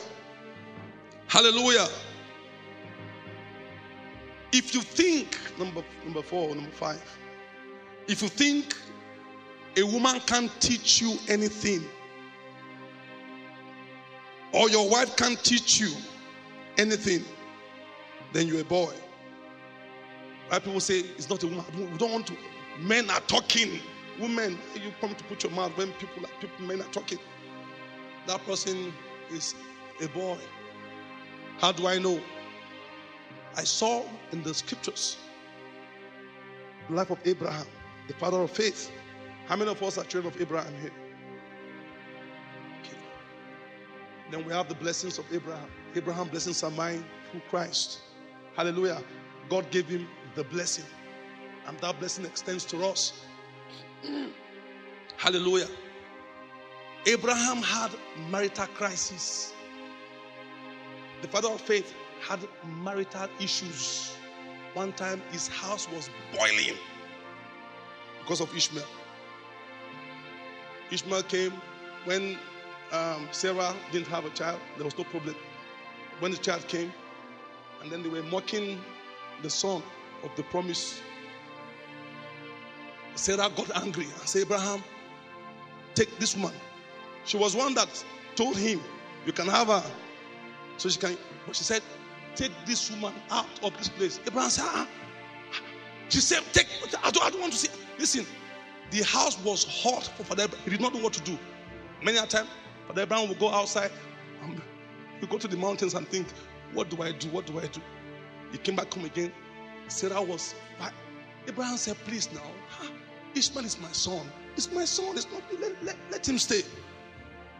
Hallelujah. 1.27 1.87
If 4.51 4.73
you 4.73 4.81
think, 4.81 5.37
number, 5.57 5.83
number 6.03 6.21
four, 6.21 6.53
number 6.53 6.71
five, 6.71 7.01
if 8.07 8.21
you 8.21 8.27
think 8.27 8.75
a 9.77 9.83
woman 9.83 10.19
can't 10.25 10.51
teach 10.59 11.01
you 11.01 11.17
anything, 11.29 11.83
or 14.53 14.69
your 14.69 14.89
wife 14.89 15.15
can't 15.15 15.41
teach 15.43 15.79
you 15.79 15.91
anything, 16.77 17.23
then 18.33 18.47
you're 18.47 18.61
a 18.61 18.65
boy. 18.65 18.93
Why 20.49 20.59
people 20.59 20.81
say 20.81 20.99
it's 20.99 21.29
not 21.29 21.41
a 21.43 21.47
woman? 21.47 21.63
We 21.91 21.97
don't 21.97 22.11
want 22.11 22.27
to. 22.27 22.33
Men 22.79 23.09
are 23.09 23.21
talking. 23.21 23.79
Women, 24.19 24.57
you 24.75 24.91
come 24.99 25.15
to 25.15 25.23
put 25.25 25.43
your 25.43 25.51
mouth 25.53 25.75
when 25.77 25.91
people, 25.93 26.23
people 26.39 26.65
men 26.65 26.81
are 26.81 26.91
talking. 26.91 27.19
That 28.27 28.43
person 28.45 28.93
is 29.31 29.55
a 30.01 30.07
boy. 30.09 30.37
How 31.59 31.71
do 31.71 31.87
I 31.87 31.97
know? 31.97 32.19
I 33.55 33.63
saw 33.63 34.03
in 34.31 34.43
the 34.43 34.53
scriptures 34.53 35.17
the 36.89 36.95
life 36.95 37.09
of 37.09 37.19
Abraham, 37.25 37.65
the 38.07 38.13
father 38.13 38.39
of 38.41 38.51
faith. 38.51 38.91
How 39.47 39.55
many 39.55 39.71
of 39.71 39.81
us 39.83 39.97
are 39.97 40.03
children 40.03 40.33
of 40.33 40.41
Abraham 40.41 40.73
here? 40.81 40.91
Okay. 42.81 42.97
Then 44.29 44.45
we 44.45 44.53
have 44.53 44.69
the 44.69 44.75
blessings 44.75 45.17
of 45.17 45.25
Abraham. 45.33 45.69
Abraham 45.95 46.27
blessings 46.29 46.63
are 46.63 46.71
mine 46.71 47.03
through 47.31 47.41
Christ. 47.49 47.99
Hallelujah. 48.55 49.01
God 49.49 49.69
gave 49.71 49.87
him 49.87 50.07
the 50.35 50.43
blessing, 50.45 50.85
and 51.67 51.77
that 51.79 51.99
blessing 51.99 52.25
extends 52.25 52.63
to 52.65 52.85
us. 52.85 53.25
Hallelujah. 55.17 55.67
Abraham 57.05 57.57
had 57.57 57.91
marital 58.29 58.67
crisis. 58.67 59.53
The 61.21 61.27
father 61.27 61.49
of 61.49 61.61
faith 61.61 61.93
had 62.21 62.39
marital 62.81 63.27
issues. 63.39 64.15
One 64.73 64.93
time 64.93 65.21
his 65.31 65.47
house 65.47 65.87
was 65.89 66.09
boiling 66.35 66.77
because 68.19 68.39
of 68.41 68.55
Ishmael. 68.55 68.85
Ishmael 70.91 71.23
came 71.23 71.53
when 72.05 72.37
um, 72.91 73.27
Sarah 73.31 73.73
didn't 73.91 74.07
have 74.07 74.25
a 74.25 74.29
child, 74.31 74.59
there 74.75 74.85
was 74.85 74.97
no 74.97 75.03
problem. 75.05 75.35
When 76.19 76.31
the 76.31 76.37
child 76.37 76.67
came, 76.67 76.91
and 77.81 77.91
then 77.91 78.03
they 78.03 78.09
were 78.09 78.23
mocking 78.23 78.79
the 79.41 79.49
son 79.49 79.81
of 80.23 80.29
the 80.35 80.43
promise. 80.43 81.01
Sarah 83.15 83.49
got 83.55 83.75
angry 83.83 84.05
and 84.05 84.27
said, 84.27 84.43
Abraham, 84.43 84.83
take 85.95 86.17
this 86.19 86.35
woman. 86.35 86.53
She 87.25 87.37
was 87.37 87.55
one 87.55 87.73
that 87.75 87.89
told 88.35 88.57
him, 88.57 88.81
You 89.25 89.33
can 89.33 89.47
have 89.47 89.67
her. 89.67 89.83
So 90.77 90.89
she 90.89 90.99
can, 90.99 91.17
but 91.45 91.55
she 91.55 91.63
said, 91.63 91.81
Take 92.35 92.51
this 92.65 92.89
woman 92.89 93.13
out 93.29 93.45
of 93.63 93.77
this 93.77 93.89
place. 93.89 94.19
Abraham 94.25 94.49
said, 94.49 94.65
ah, 94.67 94.87
She 96.09 96.19
said, 96.19 96.41
Take, 96.53 96.67
I 97.03 97.11
don't, 97.11 97.25
I 97.25 97.29
don't 97.29 97.41
want 97.41 97.53
to 97.53 97.59
see. 97.59 97.69
Listen, 97.99 98.25
the 98.89 99.03
house 99.03 99.37
was 99.43 99.65
hot 99.83 100.09
for 100.17 100.23
Father. 100.23 100.47
He 100.63 100.71
did 100.71 100.81
not 100.81 100.93
know 100.93 101.01
what 101.01 101.13
to 101.13 101.21
do. 101.21 101.37
Many 102.03 102.17
a 102.17 102.25
time, 102.25 102.47
Father 102.87 103.03
Abraham 103.03 103.29
would 103.29 103.39
go 103.39 103.49
outside 103.49 103.91
and 104.43 104.61
we 105.19 105.27
go 105.27 105.37
to 105.37 105.47
the 105.47 105.57
mountains 105.57 105.93
and 105.93 106.07
think, 106.07 106.27
What 106.73 106.89
do 106.89 107.01
I 107.03 107.11
do? 107.11 107.27
What 107.29 107.45
do 107.45 107.59
I 107.59 107.67
do? 107.67 107.81
He 108.51 108.57
came 108.57 108.75
back 108.75 108.93
home 108.93 109.05
again. 109.05 109.31
Sarah 109.87 110.21
was. 110.21 110.55
Abraham 111.47 111.77
said, 111.77 111.97
Please 112.05 112.31
now, 112.33 112.41
Ishmael 113.35 113.65
is 113.65 113.79
my 113.79 113.91
son. 113.91 114.25
It's 114.55 114.71
my 114.71 114.85
son. 114.85 115.15
It's 115.15 115.27
not. 115.31 115.41
Let, 115.59 115.83
let, 115.83 115.95
let 116.11 116.27
him 116.27 116.37
stay. 116.37 116.61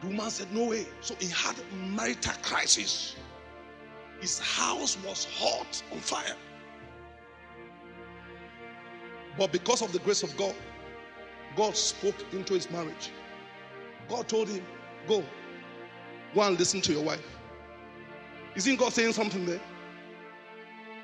The 0.01 0.07
woman 0.07 0.29
said, 0.29 0.51
No 0.53 0.65
way. 0.65 0.85
So 1.01 1.15
he 1.19 1.27
had 1.27 1.55
marital 1.95 2.33
crisis. 2.41 3.15
His 4.19 4.39
house 4.39 4.97
was 5.05 5.27
hot 5.33 5.81
on 5.91 5.99
fire. 5.99 6.35
But 9.37 9.51
because 9.51 9.81
of 9.81 9.93
the 9.93 9.99
grace 9.99 10.23
of 10.23 10.35
God, 10.37 10.53
God 11.55 11.75
spoke 11.75 12.15
into 12.31 12.53
his 12.53 12.69
marriage. 12.69 13.11
God 14.09 14.27
told 14.27 14.49
him, 14.49 14.63
Go, 15.07 15.23
go 16.35 16.41
and 16.41 16.59
listen 16.59 16.81
to 16.81 16.91
your 16.91 17.03
wife. 17.03 17.23
Isn't 18.55 18.77
God 18.77 18.93
saying 18.93 19.13
something 19.13 19.45
there? 19.45 19.61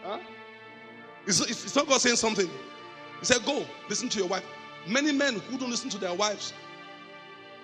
Huh? 0.04 0.20
It's, 1.28 1.42
it's 1.42 1.76
not 1.76 1.88
God 1.88 2.00
saying 2.00 2.16
something. 2.16 2.50
He 3.20 3.26
said, 3.26 3.44
Go, 3.46 3.66
listen 3.90 4.08
to 4.10 4.20
your 4.20 4.28
wife. 4.28 4.46
Many 4.88 5.12
men 5.12 5.36
who 5.36 5.58
don't 5.58 5.70
listen 5.70 5.90
to 5.90 5.98
their 5.98 6.14
wives, 6.14 6.54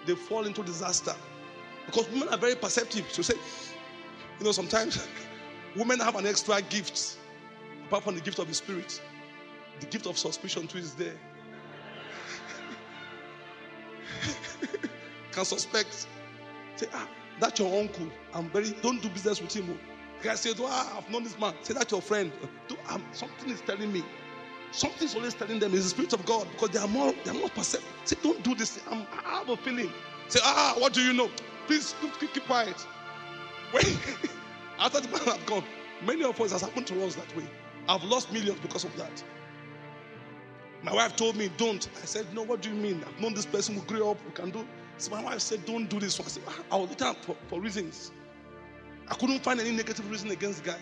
they 0.06 0.16
fall 0.16 0.46
into 0.46 0.62
disaster. 0.64 1.16
Because 1.86 2.10
women 2.10 2.28
are 2.30 2.38
very 2.38 2.56
perceptive. 2.56 3.10
So 3.12 3.22
say, 3.22 3.36
you 4.40 4.46
know, 4.46 4.52
sometimes 4.52 5.08
women 5.76 6.00
have 6.00 6.16
an 6.16 6.26
extra 6.26 6.62
gift, 6.64 7.18
apart 7.88 8.04
from 8.04 8.16
the 8.16 8.22
gift 8.22 8.40
of 8.40 8.48
the 8.48 8.54
spirit. 8.54 9.02
The 9.80 9.86
gift 9.86 10.08
of 10.08 10.18
suspicion 10.18 10.68
too 10.68 10.80
is 10.80 10.94
there. 10.96 11.16
Can 15.32 15.46
suspect. 15.46 16.08
Say, 16.76 16.88
ah, 16.94 17.08
that's 17.40 17.60
your 17.60 17.80
uncle. 17.80 18.10
I'm 18.34 18.50
very, 18.50 18.72
don't 18.82 19.02
do 19.02 19.10
business 19.10 19.42
with 19.42 19.54
him. 19.54 19.80
Guy 20.24 20.36
says, 20.36 20.56
ah, 20.62 20.98
I've 20.98 21.10
known 21.12 21.26
this 21.26 21.38
man. 21.38 21.54
Say, 21.64 21.74
that's 21.74 21.92
your 21.92 22.02
friend. 22.02 22.32
Um, 22.90 23.04
something 23.12 23.50
is 23.50 23.60
telling 23.62 23.92
me. 23.92 24.04
Something's 24.72 25.16
always 25.16 25.34
telling 25.34 25.60
them 25.60 25.74
is 25.74 25.84
the 25.84 25.90
spirit 25.90 26.14
of 26.14 26.26
God 26.26 26.48
because 26.52 26.70
they 26.70 26.80
are 26.80 26.88
more, 26.88 27.14
they 27.26 27.32
are 27.32 27.36
more 27.36 27.50
perceptive. 27.50 27.90
Say, 28.06 28.16
don't 28.24 28.42
do 28.42 28.56
this. 28.56 28.80
I'm, 28.90 29.06
I 29.26 29.40
have 29.40 29.50
a 29.50 29.58
feeling. 29.58 29.92
Say, 30.30 30.40
ah, 30.42 30.76
what 30.78 30.94
do 30.94 31.02
you 31.02 31.12
know? 31.12 31.30
Please 31.68 31.94
keep, 32.02 32.34
keep 32.34 32.46
quiet. 32.46 32.80
When, 33.72 33.84
after 34.80 35.02
the 35.02 35.10
man 35.10 35.22
had 35.26 35.46
gone, 35.46 35.66
many 36.06 36.24
of 36.24 36.40
us 36.40 36.54
has 36.54 36.62
happened 36.62 36.88
to 36.88 37.06
us 37.06 37.16
that 37.16 37.36
way. 37.36 37.46
I've 37.90 38.04
lost 38.04 38.32
millions 38.32 38.60
because 38.62 38.86
of 38.86 38.96
that. 38.96 39.24
My 40.84 40.94
wife 40.94 41.18
told 41.18 41.36
me, 41.36 41.52
don't. 41.58 41.88
I 42.02 42.06
said, 42.06 42.34
no, 42.34 42.44
what 42.44 42.62
do 42.62 42.70
you 42.70 42.76
mean? 42.76 43.04
I've 43.06 43.22
known 43.22 43.34
this 43.34 43.46
person, 43.46 43.76
we 43.76 43.82
grew 43.82 44.10
up, 44.10 44.18
we 44.26 44.32
can 44.32 44.52
do. 44.52 44.66
So 44.98 45.12
my 45.12 45.22
wife 45.22 45.42
said, 45.42 45.66
don't 45.66 45.90
do 45.90 46.00
this. 46.00 46.16
So 46.16 46.24
I 46.24 46.28
said, 46.28 46.44
ah, 46.48 46.60
I 46.72 46.78
was 46.78 46.90
looking 46.90 47.08
out 47.08 47.24
for, 47.26 47.36
for 47.50 47.60
reasons. 47.60 48.12
I 49.10 49.16
couldn't 49.16 49.40
find 49.44 49.60
any 49.60 49.72
negative 49.72 50.10
reason 50.10 50.32
against 50.32 50.64
the 50.64 50.72
guy. 50.72 50.80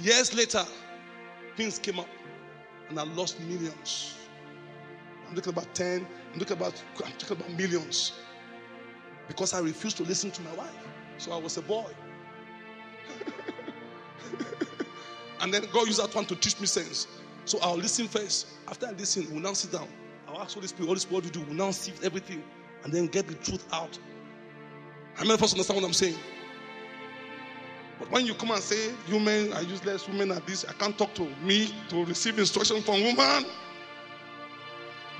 Years 0.00 0.34
later, 0.34 0.64
things 1.56 1.78
came 1.78 1.98
up 1.98 2.08
and 2.88 2.98
I 2.98 3.02
lost 3.02 3.40
millions. 3.40 4.14
I'm 5.28 5.34
talking 5.34 5.52
about 5.52 5.74
10, 5.74 6.06
I'm 6.32 6.38
talking 6.38 6.56
about, 6.56 6.82
I'm 7.04 7.12
talking 7.12 7.36
about 7.38 7.50
millions. 7.52 8.12
Because 9.28 9.54
I 9.54 9.60
refused 9.60 9.96
to 9.96 10.04
listen 10.04 10.30
to 10.30 10.42
my 10.42 10.52
wife. 10.54 10.74
So 11.18 11.32
I 11.32 11.36
was 11.36 11.56
a 11.56 11.62
boy. 11.62 11.86
and 15.40 15.52
then 15.52 15.64
God 15.72 15.86
used 15.86 16.00
that 16.00 16.14
one 16.14 16.26
to 16.26 16.36
teach 16.36 16.60
me 16.60 16.66
sense. 16.66 17.08
So 17.44 17.58
I'll 17.60 17.76
listen 17.76 18.06
first. 18.06 18.48
After 18.68 18.86
I 18.86 18.92
listen, 18.92 19.26
we'll 19.30 19.40
now 19.40 19.54
sit 19.54 19.72
down. 19.72 19.88
I'll 20.28 20.42
ask 20.42 20.54
Holy 20.54 20.66
Spirit, 20.66 20.88
Holy 20.88 20.98
Spirit, 21.00 21.14
what 21.24 21.32
do 21.32 21.40
you 21.40 21.44
do? 21.44 21.50
We'll 21.50 21.66
now 21.66 21.70
sift 21.70 22.04
everything 22.04 22.42
and 22.84 22.92
then 22.92 23.06
get 23.06 23.26
the 23.26 23.34
truth 23.34 23.66
out. 23.72 23.98
How 25.14 25.22
many 25.22 25.34
of 25.34 25.42
us 25.42 25.52
understand 25.52 25.80
what 25.80 25.86
I'm 25.86 25.94
saying? 25.94 26.16
But 27.98 28.10
when 28.10 28.26
you 28.26 28.34
come 28.34 28.50
and 28.50 28.62
say, 28.62 28.92
you 29.08 29.18
men 29.18 29.52
are 29.52 29.62
useless, 29.62 30.06
women 30.06 30.32
are 30.32 30.40
this, 30.40 30.64
I 30.68 30.72
can't 30.74 30.96
talk 30.98 31.14
to 31.14 31.28
me 31.42 31.74
to 31.88 32.04
receive 32.04 32.38
instruction 32.38 32.82
from 32.82 33.02
woman. 33.02 33.46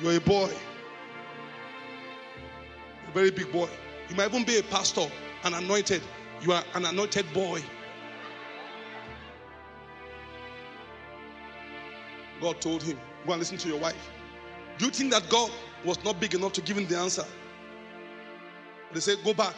You're 0.01 0.17
a 0.17 0.21
boy. 0.21 0.53
A 3.09 3.13
very 3.13 3.31
big 3.31 3.51
boy. 3.51 3.69
You 4.11 4.17
might 4.17 4.29
even 4.29 4.45
be 4.45 4.59
a 4.59 4.63
pastor, 4.65 5.07
an 5.45 5.55
anointed. 5.55 6.03
You 6.43 6.53
are 6.53 6.63
an 6.75 6.85
anointed 6.85 7.33
boy. 7.33 7.63
God 12.41 12.61
told 12.61 12.83
him, 12.83 12.99
Go 13.27 13.33
and 13.33 13.41
listen 13.41 13.57
to 13.59 13.69
your 13.69 13.79
wife. 13.81 14.11
Do 14.79 14.85
you 14.85 14.91
think 14.91 15.11
that 15.13 15.29
God 15.31 15.51
was 15.85 16.03
not 16.05 16.21
big 16.21 16.35
enough 16.35 16.53
to 16.53 16.61
give 16.61 16.77
him 16.77 16.87
the 16.87 16.99
answer? 16.99 17.25
They 18.93 19.01
said, 19.01 19.17
Go 19.25 19.33
back. 19.33 19.55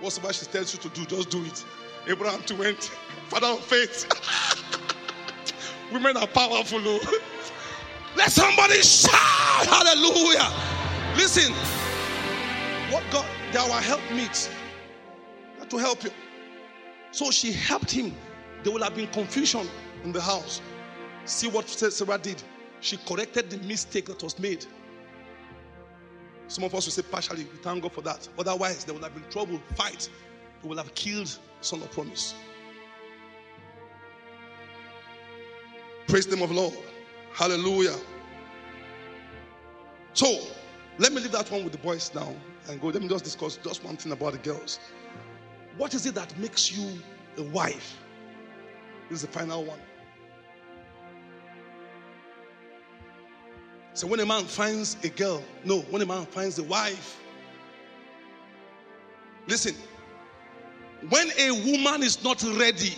Whatever 0.00 0.32
she 0.32 0.46
tells 0.46 0.74
you 0.74 0.80
to 0.80 0.88
do, 0.90 1.04
just 1.06 1.30
do 1.30 1.44
it. 1.44 1.64
Abraham 2.06 2.42
to 2.42 2.54
went, 2.54 2.84
father 3.28 3.48
of 3.48 3.64
faith. 3.64 4.06
Women 5.92 6.16
are 6.16 6.26
powerful. 6.26 6.80
Oh. 6.82 7.20
Let 8.16 8.30
somebody 8.30 8.80
shout 8.82 9.66
hallelujah. 9.66 10.50
Listen, 11.16 11.52
what 12.92 13.04
God, 13.10 13.26
they 13.52 13.58
are 13.58 13.80
help 13.80 14.00
meet 14.12 14.50
to 15.68 15.76
help 15.76 16.04
you. 16.04 16.10
So 17.10 17.30
she 17.30 17.52
helped 17.52 17.90
him. 17.90 18.14
There 18.62 18.72
will 18.72 18.82
have 18.82 18.96
been 18.96 19.08
confusion 19.08 19.68
in 20.04 20.12
the 20.12 20.20
house. 20.20 20.60
See 21.24 21.48
what 21.48 21.68
Sarah 21.68 22.18
did. 22.18 22.42
She 22.80 22.96
corrected 22.96 23.50
the 23.50 23.58
mistake 23.58 24.06
that 24.06 24.22
was 24.22 24.38
made. 24.38 24.64
Some 26.48 26.64
of 26.64 26.74
us 26.74 26.86
will 26.86 26.92
say 26.92 27.02
partially, 27.02 27.44
we 27.44 27.58
thank 27.58 27.82
God 27.82 27.92
for 27.92 28.00
that. 28.02 28.26
Otherwise, 28.38 28.84
there 28.84 28.94
would 28.94 29.02
have 29.02 29.14
been 29.14 29.28
trouble, 29.30 29.60
fight. 29.74 30.08
They 30.62 30.68
would 30.68 30.78
have 30.78 30.94
killed 30.94 31.38
son 31.60 31.82
of 31.82 31.90
promise. 31.90 32.34
Praise 36.06 36.26
the 36.26 36.36
name 36.36 36.44
of 36.44 36.50
Lord. 36.50 36.74
Hallelujah. 37.34 37.96
So, 40.14 40.40
let 40.98 41.12
me 41.12 41.20
leave 41.20 41.32
that 41.32 41.50
one 41.50 41.62
with 41.64 41.72
the 41.72 41.78
boys 41.78 42.10
now 42.14 42.34
and 42.68 42.80
go. 42.80 42.88
Let 42.88 43.02
me 43.02 43.08
just 43.08 43.24
discuss 43.24 43.56
just 43.56 43.84
one 43.84 43.96
thing 43.96 44.12
about 44.12 44.32
the 44.32 44.38
girls. 44.38 44.80
What 45.76 45.94
is 45.94 46.06
it 46.06 46.14
that 46.14 46.36
makes 46.38 46.72
you 46.76 46.98
a 47.36 47.42
wife? 47.42 47.98
This 49.08 49.22
is 49.22 49.26
the 49.26 49.32
final 49.32 49.64
one. 49.64 49.78
So 53.94 54.06
when 54.06 54.20
a 54.20 54.26
man 54.26 54.44
finds 54.44 54.96
a 55.04 55.08
girl, 55.08 55.42
no, 55.64 55.80
when 55.90 56.02
a 56.02 56.06
man 56.06 56.24
finds 56.26 56.58
a 56.58 56.62
wife, 56.62 57.20
listen, 59.46 59.74
when 61.08 61.30
a 61.38 61.52
woman 61.52 62.02
is 62.02 62.22
not 62.24 62.42
ready 62.58 62.94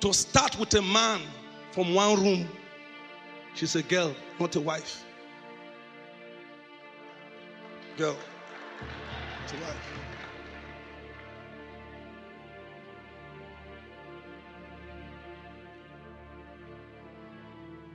to 0.00 0.12
start 0.12 0.58
with 0.58 0.72
a 0.74 0.82
man 0.82 1.20
from 1.72 1.94
one 1.94 2.22
room, 2.22 2.48
she's 3.54 3.74
a 3.76 3.82
girl, 3.82 4.14
not 4.38 4.54
a 4.56 4.60
wife. 4.60 5.04
Girl, 7.96 8.16
it's 9.44 9.52
a 9.52 9.56
wife. 9.56 9.76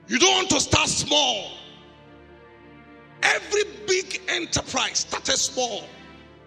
You 0.07 0.19
don't 0.19 0.33
want 0.33 0.49
to 0.49 0.59
start 0.59 0.87
small. 0.87 1.51
Every 3.23 3.63
big 3.87 4.21
enterprise 4.27 4.99
started 4.99 5.37
small. 5.37 5.85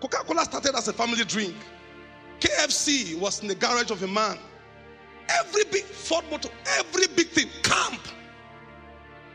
Coca 0.00 0.18
Cola 0.18 0.44
started 0.44 0.76
as 0.76 0.86
a 0.86 0.92
family 0.92 1.24
drink. 1.24 1.56
KFC 2.40 3.18
was 3.18 3.40
in 3.40 3.48
the 3.48 3.55
garage 3.55 3.90
of 3.90 4.03
a 4.03 4.07
man. 4.07 4.38
Every 5.29 5.64
big 5.64 5.85
Ford 5.85 6.24
motor, 6.31 6.48
every 6.79 7.07
big 7.14 7.29
thing, 7.29 7.48
camp. 7.62 8.01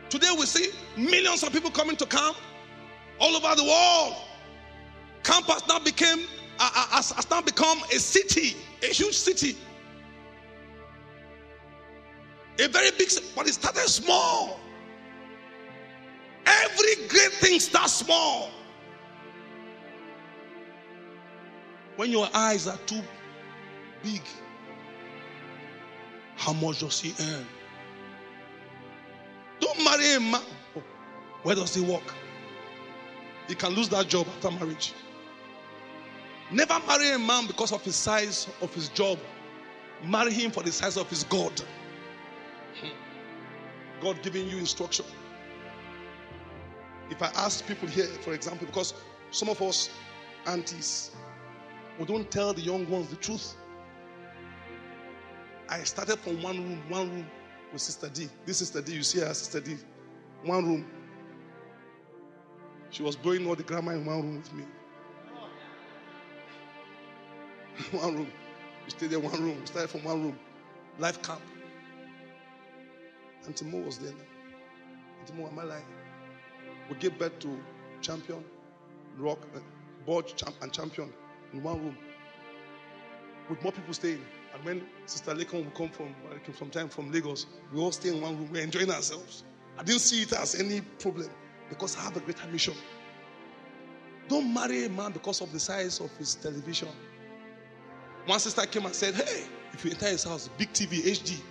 Today 0.09 0.29
we 0.37 0.45
see 0.45 0.71
millions 0.97 1.43
of 1.43 1.51
people 1.51 1.69
coming 1.71 1.95
to 1.97 2.05
camp 2.05 2.37
all 3.19 3.35
over 3.35 3.55
the 3.55 3.63
world. 3.63 4.15
Camp 5.23 5.45
has 5.47 5.67
now 5.67 5.79
become 5.79 6.25
uh, 6.59 6.69
uh, 6.75 6.87
has, 6.95 7.11
has 7.11 7.29
now 7.29 7.41
become 7.41 7.79
a 7.93 7.99
city, 7.99 8.55
a 8.83 8.87
huge 8.87 9.15
city. 9.15 9.57
A 12.59 12.67
very 12.67 12.91
big, 12.91 13.09
but 13.35 13.47
it 13.47 13.53
started 13.53 13.87
small. 13.87 14.59
Every 16.45 17.07
great 17.07 17.31
thing 17.31 17.59
starts 17.59 17.93
small. 17.93 18.51
When 21.95 22.11
your 22.11 22.27
eyes 22.33 22.67
are 22.67 22.77
too 22.85 23.01
big, 24.03 24.21
how 26.35 26.53
much 26.53 26.79
does 26.79 26.99
he 26.99 27.13
earn? 27.23 27.45
Don't 29.59 29.83
marry 29.83 30.13
a 30.15 30.19
man. 30.19 30.41
Where 31.43 31.55
does 31.55 31.75
he 31.75 31.81
work? 31.81 32.13
He 33.47 33.55
can 33.55 33.73
lose 33.73 33.89
that 33.89 34.07
job 34.07 34.27
after 34.27 34.51
marriage. 34.51 34.93
Never 36.51 36.79
marry 36.87 37.11
a 37.11 37.19
man 37.19 37.47
because 37.47 37.71
of 37.71 37.83
his 37.83 37.95
size 37.95 38.47
of 38.61 38.73
his 38.73 38.89
job. 38.89 39.19
Marry 40.03 40.33
him 40.33 40.51
for 40.51 40.63
the 40.63 40.71
size 40.71 40.97
of 40.97 41.09
his 41.09 41.23
God. 41.23 41.61
God 44.01 44.21
giving 44.21 44.47
you 44.49 44.57
instruction. 44.57 45.05
If 47.09 47.21
I 47.21 47.27
ask 47.35 47.65
people 47.67 47.87
here, 47.87 48.05
for 48.05 48.33
example, 48.33 48.67
because 48.67 48.93
some 49.31 49.49
of 49.49 49.61
us 49.61 49.89
aunties, 50.45 51.11
we 51.99 52.05
don't 52.05 52.29
tell 52.31 52.53
the 52.53 52.61
young 52.61 52.89
ones 52.89 53.09
the 53.09 53.15
truth. 53.17 53.55
I 55.69 55.83
started 55.83 56.19
from 56.19 56.41
one 56.41 56.57
room, 56.57 56.83
one 56.89 57.09
room 57.09 57.27
with 57.71 57.81
Sister 57.81 58.09
D. 58.09 58.29
This 58.45 58.57
Sister 58.57 58.81
D, 58.81 58.93
you 58.93 59.03
see 59.03 59.19
her, 59.19 59.33
Sister 59.33 59.59
D, 59.59 59.77
one 60.43 60.65
room. 60.65 60.85
She 62.89 63.01
was 63.03 63.15
blowing 63.15 63.47
all 63.47 63.55
the 63.55 63.63
grammar 63.63 63.93
in 63.93 64.05
one 64.05 64.21
room 64.21 64.37
with 64.37 64.53
me. 64.53 64.63
one 67.99 68.15
room. 68.15 68.31
We 68.85 68.91
stayed 68.91 69.09
there 69.11 69.19
one 69.19 69.41
room. 69.41 69.59
We 69.59 69.65
started 69.65 69.89
from 69.89 70.03
one 70.03 70.21
room. 70.23 70.39
Life 70.99 71.21
camp. 71.21 71.41
Auntie 73.47 73.65
Mo 73.65 73.79
was 73.79 73.97
there. 73.97 74.13
Auntie 75.21 75.33
Mo, 75.33 75.47
am 75.47 75.59
I 75.59 75.63
lying? 75.63 75.85
We 76.89 76.95
gave 76.97 77.17
birth 77.17 77.39
to 77.39 77.59
champion, 78.01 78.43
rock, 79.17 79.39
uh, 79.55 79.59
board 80.05 80.27
champ, 80.27 80.55
and 80.61 80.71
champion 80.71 81.11
in 81.53 81.63
one 81.63 81.79
room. 81.81 81.97
With 83.49 83.61
more 83.63 83.71
people 83.71 83.93
staying. 83.93 84.21
And 84.53 84.63
when 84.63 84.83
Sister 85.05 85.33
Lekon 85.33 85.65
would 85.65 85.73
come 85.73 85.89
from 85.89 86.15
uh, 86.31 86.51
from 86.53 86.69
time 86.69 86.89
from 86.89 87.11
Lagos, 87.11 87.47
we 87.73 87.79
all 87.79 87.91
stay 87.91 88.09
in 88.09 88.21
one 88.21 88.37
room. 88.37 88.49
We're 88.51 88.63
enjoying 88.63 88.91
ourselves. 88.91 89.43
I 89.77 89.83
didn't 89.83 90.01
see 90.01 90.21
it 90.21 90.33
as 90.33 90.55
any 90.55 90.81
problem 90.81 91.29
because 91.69 91.97
I 91.97 92.01
have 92.01 92.15
a 92.17 92.19
greater 92.19 92.47
mission. 92.47 92.75
Don't 94.29 94.53
marry 94.53 94.85
a 94.85 94.89
man 94.89 95.11
because 95.11 95.41
of 95.41 95.51
the 95.51 95.59
size 95.59 95.99
of 95.99 96.15
his 96.17 96.35
television. 96.35 96.89
One 98.25 98.39
sister 98.39 98.65
came 98.65 98.85
and 98.85 98.95
said, 98.95 99.15
Hey, 99.15 99.43
if 99.73 99.83
you 99.83 99.91
enter 99.91 100.07
his 100.07 100.23
house, 100.23 100.49
big 100.57 100.71
TV, 100.71 101.01
HD. 101.01 101.41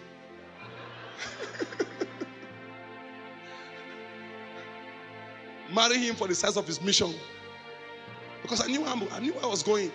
marry 5.75 5.99
him 5.99 6.15
for 6.15 6.29
the 6.29 6.35
size 6.35 6.57
of 6.57 6.67
his 6.67 6.81
mission. 6.81 7.13
Because 8.53 8.69
I 8.69 8.71
knew 8.71 8.85
I 8.85 9.19
knew 9.21 9.35
I 9.43 9.47
was 9.47 9.63
going. 9.63 9.91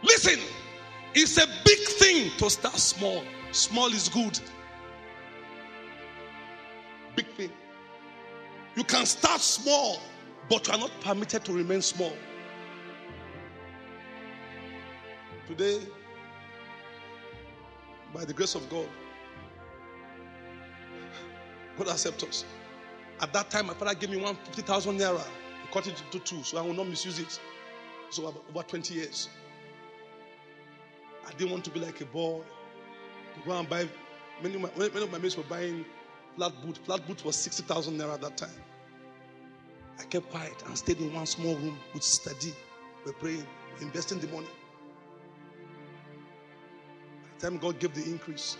Listen, 0.00 0.38
it's 1.12 1.38
a 1.38 1.46
big 1.64 1.78
thing 1.98 2.30
to 2.38 2.48
start 2.48 2.76
small. 2.76 3.24
Small 3.50 3.88
is 3.88 4.08
good. 4.08 4.38
Big 7.16 7.26
thing. 7.30 7.50
You 8.76 8.84
can 8.84 9.06
start 9.06 9.40
small, 9.40 9.98
but 10.48 10.68
you 10.68 10.74
are 10.74 10.78
not 10.78 10.92
permitted 11.00 11.44
to 11.46 11.52
remain 11.52 11.82
small. 11.82 12.12
Today, 15.48 15.80
by 18.14 18.24
the 18.24 18.32
grace 18.32 18.54
of 18.54 18.70
God, 18.70 18.86
God 21.76 21.88
accept 21.88 22.22
us. 22.22 22.44
At 23.20 23.32
that 23.34 23.50
time, 23.50 23.66
my 23.66 23.74
father 23.74 23.94
gave 23.94 24.10
me 24.10 24.16
150,000 24.16 24.98
naira. 24.98 25.18
He 25.18 25.72
cut 25.72 25.86
it 25.86 26.02
into 26.06 26.18
two, 26.20 26.42
so 26.42 26.58
I 26.58 26.62
will 26.62 26.72
not 26.72 26.88
misuse 26.88 27.18
it. 27.18 27.38
So 28.10 28.26
about 28.48 28.68
20 28.68 28.94
years. 28.94 29.28
I 31.26 31.32
didn't 31.32 31.50
want 31.52 31.64
to 31.64 31.70
be 31.70 31.80
like 31.80 32.00
a 32.00 32.06
boy. 32.06 32.40
To 33.34 33.40
go 33.46 33.58
and 33.58 33.68
buy 33.68 33.86
many 34.42 34.54
of 34.54 34.62
my, 34.62 34.70
many 34.76 35.02
of 35.02 35.12
my 35.12 35.18
mates 35.18 35.36
were 35.36 35.42
buying 35.44 35.84
flat 36.36 36.52
boot. 36.64 36.78
Flat 36.78 37.06
boot 37.06 37.24
was 37.24 37.36
60,000 37.36 37.98
naira 37.98 38.14
at 38.14 38.22
that 38.22 38.36
time. 38.36 38.48
I 39.98 40.04
kept 40.04 40.30
quiet 40.30 40.54
and 40.66 40.76
stayed 40.76 40.98
in 40.98 41.12
one 41.12 41.26
small 41.26 41.56
room 41.56 41.78
with 41.92 42.40
D. 42.40 42.52
We're 43.04 43.12
praying, 43.12 43.46
investing 43.82 44.18
the 44.18 44.28
money. 44.28 44.46
By 47.22 47.28
the 47.38 47.50
time 47.50 47.58
God 47.58 47.78
gave 47.78 47.94
the 47.94 48.04
increase, 48.04 48.56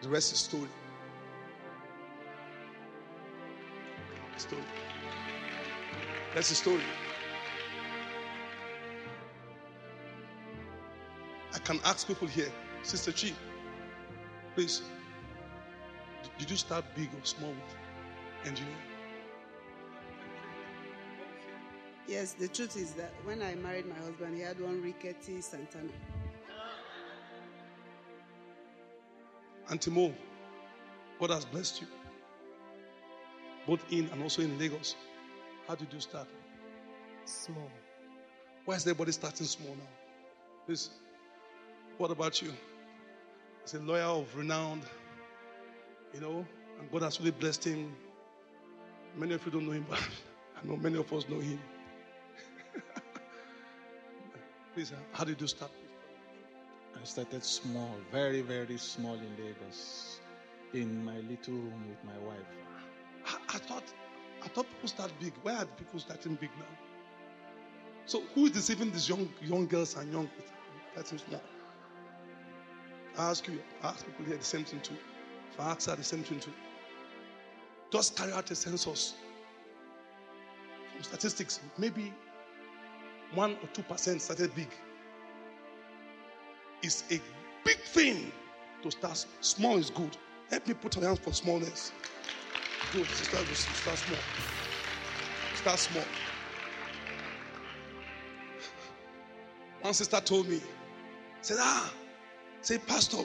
the 0.00 0.08
rest 0.08 0.32
is 0.32 0.40
story. 0.40 0.68
Story. 4.42 4.62
That's 6.34 6.48
the 6.48 6.56
story. 6.56 6.82
I 11.54 11.58
can 11.58 11.78
ask 11.84 12.08
people 12.08 12.26
here, 12.26 12.50
Sister 12.82 13.12
Chi, 13.12 13.32
please, 14.56 14.82
did 16.38 16.50
you 16.50 16.56
start 16.56 16.84
big 16.96 17.08
or 17.08 17.24
small 17.24 17.50
with 17.50 18.48
engineering? 18.48 18.76
Yes, 22.08 22.32
the 22.32 22.48
truth 22.48 22.76
is 22.76 22.94
that 22.94 23.12
when 23.22 23.42
I 23.42 23.54
married 23.54 23.86
my 23.86 23.94
husband, 23.94 24.34
he 24.34 24.42
had 24.42 24.58
one 24.60 24.82
rickety 24.82 25.40
Santana. 25.40 25.88
Auntie 29.70 29.92
Mo, 29.92 30.12
God 31.20 31.30
has 31.30 31.44
blessed 31.44 31.82
you, 31.82 31.86
both 33.66 33.84
in 33.92 34.08
and 34.12 34.22
also 34.22 34.42
in 34.42 34.58
Lagos. 34.58 34.96
How 35.68 35.74
did 35.74 35.92
you 35.92 36.00
start? 36.00 36.26
Small. 37.24 37.70
Why 38.64 38.74
is 38.74 38.82
everybody 38.82 39.12
starting 39.12 39.46
small 39.46 39.74
now? 39.74 39.88
Please, 40.66 40.90
what 41.98 42.10
about 42.10 42.40
you? 42.42 42.52
He's 43.62 43.74
a 43.74 43.80
lawyer 43.80 44.02
of 44.02 44.36
renown, 44.36 44.82
you 46.14 46.20
know, 46.20 46.44
and 46.78 46.90
God 46.90 47.02
has 47.02 47.20
really 47.20 47.32
blessed 47.32 47.64
him. 47.64 47.94
Many 49.16 49.34
of 49.34 49.44
you 49.44 49.52
don't 49.52 49.66
know 49.66 49.72
him, 49.72 49.86
but 49.90 49.98
I 50.00 50.66
know 50.66 50.76
many 50.76 50.98
of 50.98 51.12
us 51.12 51.28
know 51.28 51.38
him. 51.38 51.60
Please, 54.74 54.92
uh, 54.92 54.96
how 55.12 55.24
did 55.24 55.40
you 55.40 55.46
start? 55.46 55.70
I 57.00 57.04
started 57.04 57.44
small, 57.44 57.94
very, 58.10 58.42
very 58.42 58.78
small 58.78 59.14
in 59.14 59.44
Lagos, 59.44 60.20
in 60.72 61.04
my 61.04 61.16
little 61.16 61.54
room 61.54 61.84
with 61.88 62.04
my 62.04 62.18
wife. 62.26 62.46
I, 63.54 63.58
thought, 63.58 63.84
I 64.42 64.48
thought 64.48 64.66
people 64.68 64.88
start 64.88 65.12
big. 65.20 65.32
Where 65.42 65.54
are 65.56 65.64
the 65.64 65.72
people 65.72 66.00
starting 66.00 66.36
big 66.36 66.50
now? 66.58 66.64
So 68.06 68.22
who 68.34 68.46
is 68.46 68.52
deceiving 68.52 68.90
these 68.90 69.08
young 69.08 69.28
young 69.42 69.66
girls 69.66 69.96
and 69.96 70.12
young 70.12 70.28
starting 70.92 71.18
small? 71.18 71.42
I 73.18 73.30
ask 73.30 73.46
you, 73.46 73.60
I 73.82 73.88
ask 73.88 74.04
people 74.06 74.24
here 74.24 74.36
the 74.36 74.44
same 74.44 74.64
thing 74.64 74.80
too. 74.80 74.96
If 75.52 75.60
I 75.60 75.70
ask 75.70 75.88
her 75.88 75.96
the 75.96 76.02
same 76.04 76.22
thing 76.22 76.40
too. 76.40 76.52
Just 77.90 78.16
carry 78.16 78.32
out 78.32 78.50
a 78.50 78.54
census. 78.54 79.14
From 80.94 81.02
statistics, 81.02 81.60
maybe 81.76 82.12
one 83.34 83.52
or 83.62 83.68
two 83.74 83.82
percent 83.82 84.22
started 84.22 84.54
big. 84.54 84.68
It's 86.82 87.04
a 87.10 87.20
big 87.64 87.78
thing 87.78 88.32
to 88.82 88.90
start 88.90 89.24
small 89.40 89.76
is 89.76 89.90
good. 89.90 90.16
Help 90.50 90.66
me 90.66 90.74
put 90.74 90.96
your 90.96 91.04
hands 91.04 91.18
for 91.20 91.32
smallness. 91.32 91.92
Good, 92.92 93.06
sister, 93.06 93.38
start 93.54 93.96
small. 93.96 94.18
Start 95.54 95.78
small. 95.78 96.04
One 99.80 99.94
sister 99.94 100.20
told 100.20 100.46
me, 100.46 100.60
said, 101.40 101.56
ah, 101.58 101.90
say, 102.60 102.76
Pastor, 102.76 103.22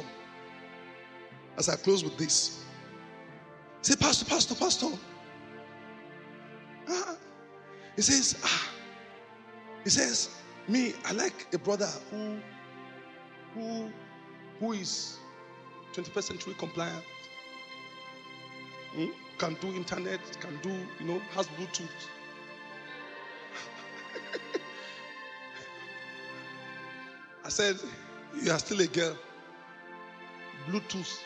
as 1.58 1.68
I 1.68 1.76
close 1.76 2.02
with 2.02 2.18
this, 2.18 2.64
say, 3.82 3.96
Pastor, 3.98 4.24
Pastor, 4.24 4.56
Pastor. 4.56 4.88
Ah. 6.88 7.18
He 7.98 8.04
says, 8.04 8.40
ah, 8.46 8.70
he 9.84 9.90
says, 9.90 10.30
me, 10.70 10.94
I 11.04 11.12
like 11.12 11.48
a 11.54 11.58
brother 11.58 11.90
who 12.10 12.38
who 13.54 13.92
who 14.62 14.72
is 14.74 15.18
21st 15.94 16.24
century 16.24 16.56
compliant. 16.58 17.04
Hmm? 18.94 19.27
Can 19.38 19.54
do 19.62 19.68
internet, 19.68 20.20
can 20.40 20.58
do, 20.64 20.72
you 21.00 21.06
know, 21.06 21.20
has 21.36 21.48
Bluetooth. 21.48 21.88
I 27.46 27.50
said, 27.50 27.78
You 28.42 28.52
are 28.52 28.60
still 28.60 28.82
a 28.82 28.88
girl. 28.88 29.16
Bluetooth. 30.68 31.22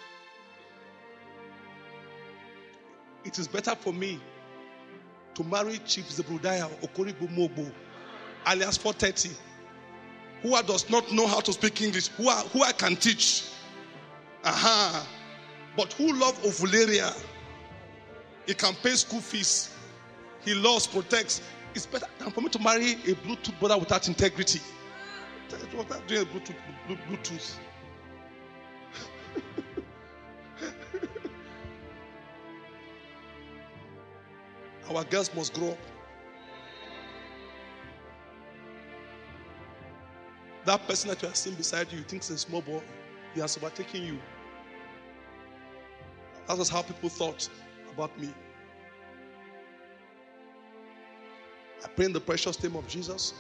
It 3.24 3.39
is 3.39 3.47
better 3.47 3.76
for 3.76 3.93
me 3.93 4.20
to 5.36 5.43
marry 5.43 5.80
Chief 5.86 6.05
Zebrudaya 6.09 6.70
Okoroigwe 6.82 7.28
Nwogbo, 7.30 7.72
alias 8.45 8.78
430, 8.78 9.30
who 10.41 10.62
does 10.64 10.89
not 10.89 11.12
know 11.12 11.28
how 11.28 11.39
to 11.39 11.53
speak 11.53 11.82
English, 11.82 12.09
who, 12.09 12.28
are, 12.28 12.43
who 12.45 12.64
I 12.64 12.72
can 12.72 12.95
teach. 12.95 13.45
Aha. 14.43 15.07
But 15.78 15.93
who 15.93 16.14
love 16.14 16.38
ovularia? 16.43 17.16
He 18.45 18.53
can 18.53 18.73
pay 18.75 18.95
school 18.95 19.21
fees. 19.21 19.69
He 20.43 20.53
loves, 20.53 20.87
protects. 20.87 21.41
It's 21.73 21.85
better 21.85 22.07
than 22.19 22.31
for 22.31 22.41
me 22.41 22.49
to 22.49 22.59
marry 22.59 22.93
a 22.93 23.15
Bluetooth 23.15 23.57
brother 23.59 23.77
without 23.77 24.07
integrity. 24.07 24.59
Without 25.77 26.07
doing 26.07 26.23
a 26.23 26.25
Bluetooth. 26.25 26.55
Bluetooth. 27.09 27.57
Our 34.95 35.03
girls 35.05 35.33
must 35.33 35.53
grow 35.53 35.69
up. 35.69 35.77
That 40.65 40.85
person 40.87 41.09
that 41.09 41.21
you 41.21 41.27
are 41.27 41.33
seeing 41.33 41.55
beside 41.55 41.91
you, 41.91 41.99
you 41.99 42.03
think 42.03 42.21
is 42.23 42.29
a 42.29 42.37
small 42.37 42.61
boy, 42.61 42.81
he 43.33 43.39
has 43.39 43.57
overtaken 43.57 44.03
you. 44.03 44.19
That 46.47 46.57
was 46.57 46.69
how 46.69 46.81
people 46.81 47.09
thought 47.09 47.49
about 47.93 48.17
me. 48.19 48.29
I 51.83 51.87
pray 51.87 52.05
in 52.05 52.13
the 52.13 52.19
precious 52.19 52.61
name 52.63 52.75
of 52.75 52.87
Jesus 52.87 53.33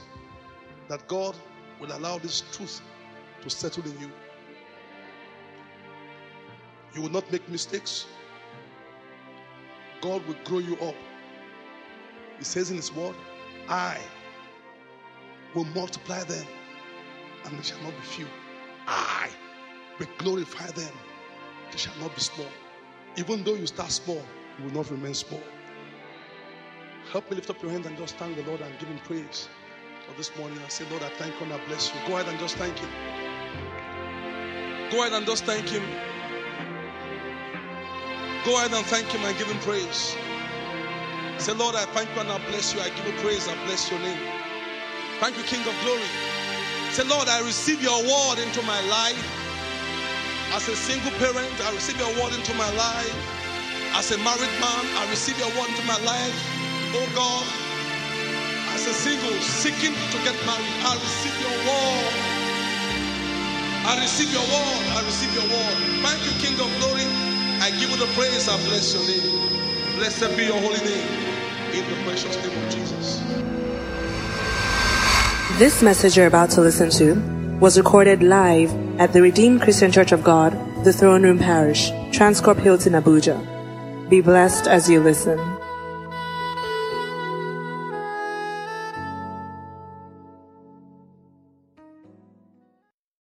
that 0.87 1.07
God 1.07 1.35
will 1.79 1.91
allow 1.95 2.17
this 2.17 2.43
truth 2.51 2.81
to 3.41 3.49
settle 3.49 3.83
in 3.83 3.99
you. 3.99 4.11
You 6.93 7.01
will 7.01 7.09
not 7.09 7.31
make 7.31 7.47
mistakes. 7.49 8.05
God 10.01 10.25
will 10.27 10.35
grow 10.43 10.59
you 10.59 10.75
up. 10.77 10.95
He 12.37 12.43
says 12.43 12.71
in 12.71 12.77
His 12.77 12.93
word, 12.93 13.15
I 13.69 13.97
will 15.53 15.65
multiply 15.65 16.23
them 16.23 16.45
and 17.45 17.57
they 17.57 17.63
shall 17.63 17.81
not 17.81 17.93
be 17.95 18.01
few. 18.01 18.27
I 18.87 19.29
will 19.99 20.07
glorify 20.17 20.67
them, 20.71 20.93
they 21.71 21.77
shall 21.77 21.95
not 21.99 22.13
be 22.15 22.21
small. 22.21 22.47
Even 23.17 23.43
though 23.43 23.55
you 23.55 23.67
start 23.67 23.91
small, 23.91 24.23
will 24.63 24.71
not 24.71 24.89
remain 24.91 25.13
small. 25.13 25.41
Help 27.11 27.29
me 27.29 27.35
lift 27.35 27.49
up 27.49 27.61
your 27.61 27.71
hand 27.71 27.85
and 27.85 27.97
just 27.97 28.15
thank 28.17 28.35
the 28.35 28.43
Lord 28.43 28.61
and 28.61 28.77
give 28.79 28.87
Him 28.87 28.99
praise 28.99 29.49
for 30.07 30.17
this 30.17 30.35
morning. 30.37 30.57
I 30.63 30.69
say, 30.69 30.85
Lord, 30.89 31.03
I 31.03 31.09
thank 31.09 31.33
you 31.39 31.45
and 31.45 31.53
I 31.53 31.65
bless 31.67 31.93
you. 31.93 31.99
Go 32.07 32.15
ahead 32.17 32.27
and 32.27 32.39
just 32.39 32.55
thank 32.57 32.77
Him. 32.77 32.89
Go 34.91 35.01
ahead 35.01 35.13
and 35.13 35.25
just 35.25 35.45
thank 35.45 35.67
Him. 35.67 35.83
Go 38.45 38.57
ahead 38.57 38.71
and 38.73 38.85
thank 38.85 39.07
Him 39.07 39.23
and 39.25 39.37
give 39.37 39.47
Him 39.47 39.59
praise. 39.59 40.15
Say, 41.37 41.53
Lord, 41.53 41.75
I 41.75 41.85
thank 41.85 42.13
you 42.13 42.21
and 42.21 42.29
I 42.29 42.37
bless 42.49 42.73
you. 42.73 42.81
I 42.81 42.89
give 42.89 43.05
you 43.05 43.13
praise. 43.21 43.47
I 43.47 43.55
bless 43.65 43.89
your 43.89 43.99
name. 43.99 44.19
Thank 45.19 45.37
you, 45.37 45.43
King 45.43 45.61
of 45.61 45.75
glory. 45.83 46.01
Say, 46.91 47.03
Lord, 47.03 47.27
I 47.27 47.41
receive 47.45 47.81
your 47.81 47.97
word 48.03 48.39
into 48.39 48.61
my 48.63 48.79
life. 48.87 49.21
As 50.53 50.67
a 50.67 50.75
single 50.75 51.11
parent, 51.19 51.49
I 51.61 51.73
receive 51.73 51.97
your 51.97 52.13
word 52.21 52.33
into 52.33 52.53
my 52.55 52.69
life. 52.75 53.40
As 53.93 54.11
a 54.11 54.17
married 54.17 54.55
man, 54.59 54.83
I 54.97 55.07
receive 55.09 55.37
your 55.37 55.49
word 55.59 55.69
into 55.69 55.83
my 55.83 55.99
life. 56.03 56.37
Oh 56.95 57.07
God, 57.15 57.45
as 58.73 58.87
a 58.87 58.93
single 58.93 59.35
seeking 59.41 59.93
to 59.93 60.17
get 60.23 60.35
married, 60.45 60.75
I 60.83 60.95
receive 60.95 61.37
your 61.39 61.57
word. 61.67 62.31
I 63.83 63.99
receive 63.99 64.31
your 64.31 64.41
word. 64.41 64.83
I 64.95 65.01
receive 65.05 65.33
your 65.33 65.43
word. 65.43 65.77
Thank 66.05 66.23
you, 66.23 66.31
King 66.39 66.53
of 66.61 66.71
glory. 66.79 67.03
I 67.59 67.69
give 67.79 67.89
you 67.89 67.97
the 67.97 68.11
praise. 68.13 68.47
I 68.47 68.55
bless 68.67 68.93
your 68.93 69.03
name. 69.09 69.97
Blessed 69.97 70.37
be 70.37 70.45
your 70.45 70.59
holy 70.59 70.79
name. 70.79 71.07
In 71.73 71.83
the 71.89 72.03
precious 72.03 72.35
name 72.37 72.63
of 72.63 72.71
Jesus. 72.71 73.21
This 75.59 75.81
message 75.81 76.15
you're 76.15 76.27
about 76.27 76.49
to 76.51 76.61
listen 76.61 76.89
to 76.91 77.15
was 77.59 77.77
recorded 77.77 78.23
live 78.23 78.71
at 78.99 79.13
the 79.13 79.21
Redeemed 79.21 79.61
Christian 79.61 79.91
Church 79.91 80.11
of 80.11 80.23
God, 80.23 80.53
the 80.83 80.93
Throne 80.93 81.23
Room 81.23 81.37
Parish, 81.37 81.91
Transcorp 82.11 82.57
Hilton, 82.57 82.93
Abuja. 82.93 83.50
Be 84.11 84.19
blessed 84.19 84.67
as 84.67 84.89
you 84.89 84.99
listen. 84.99 85.60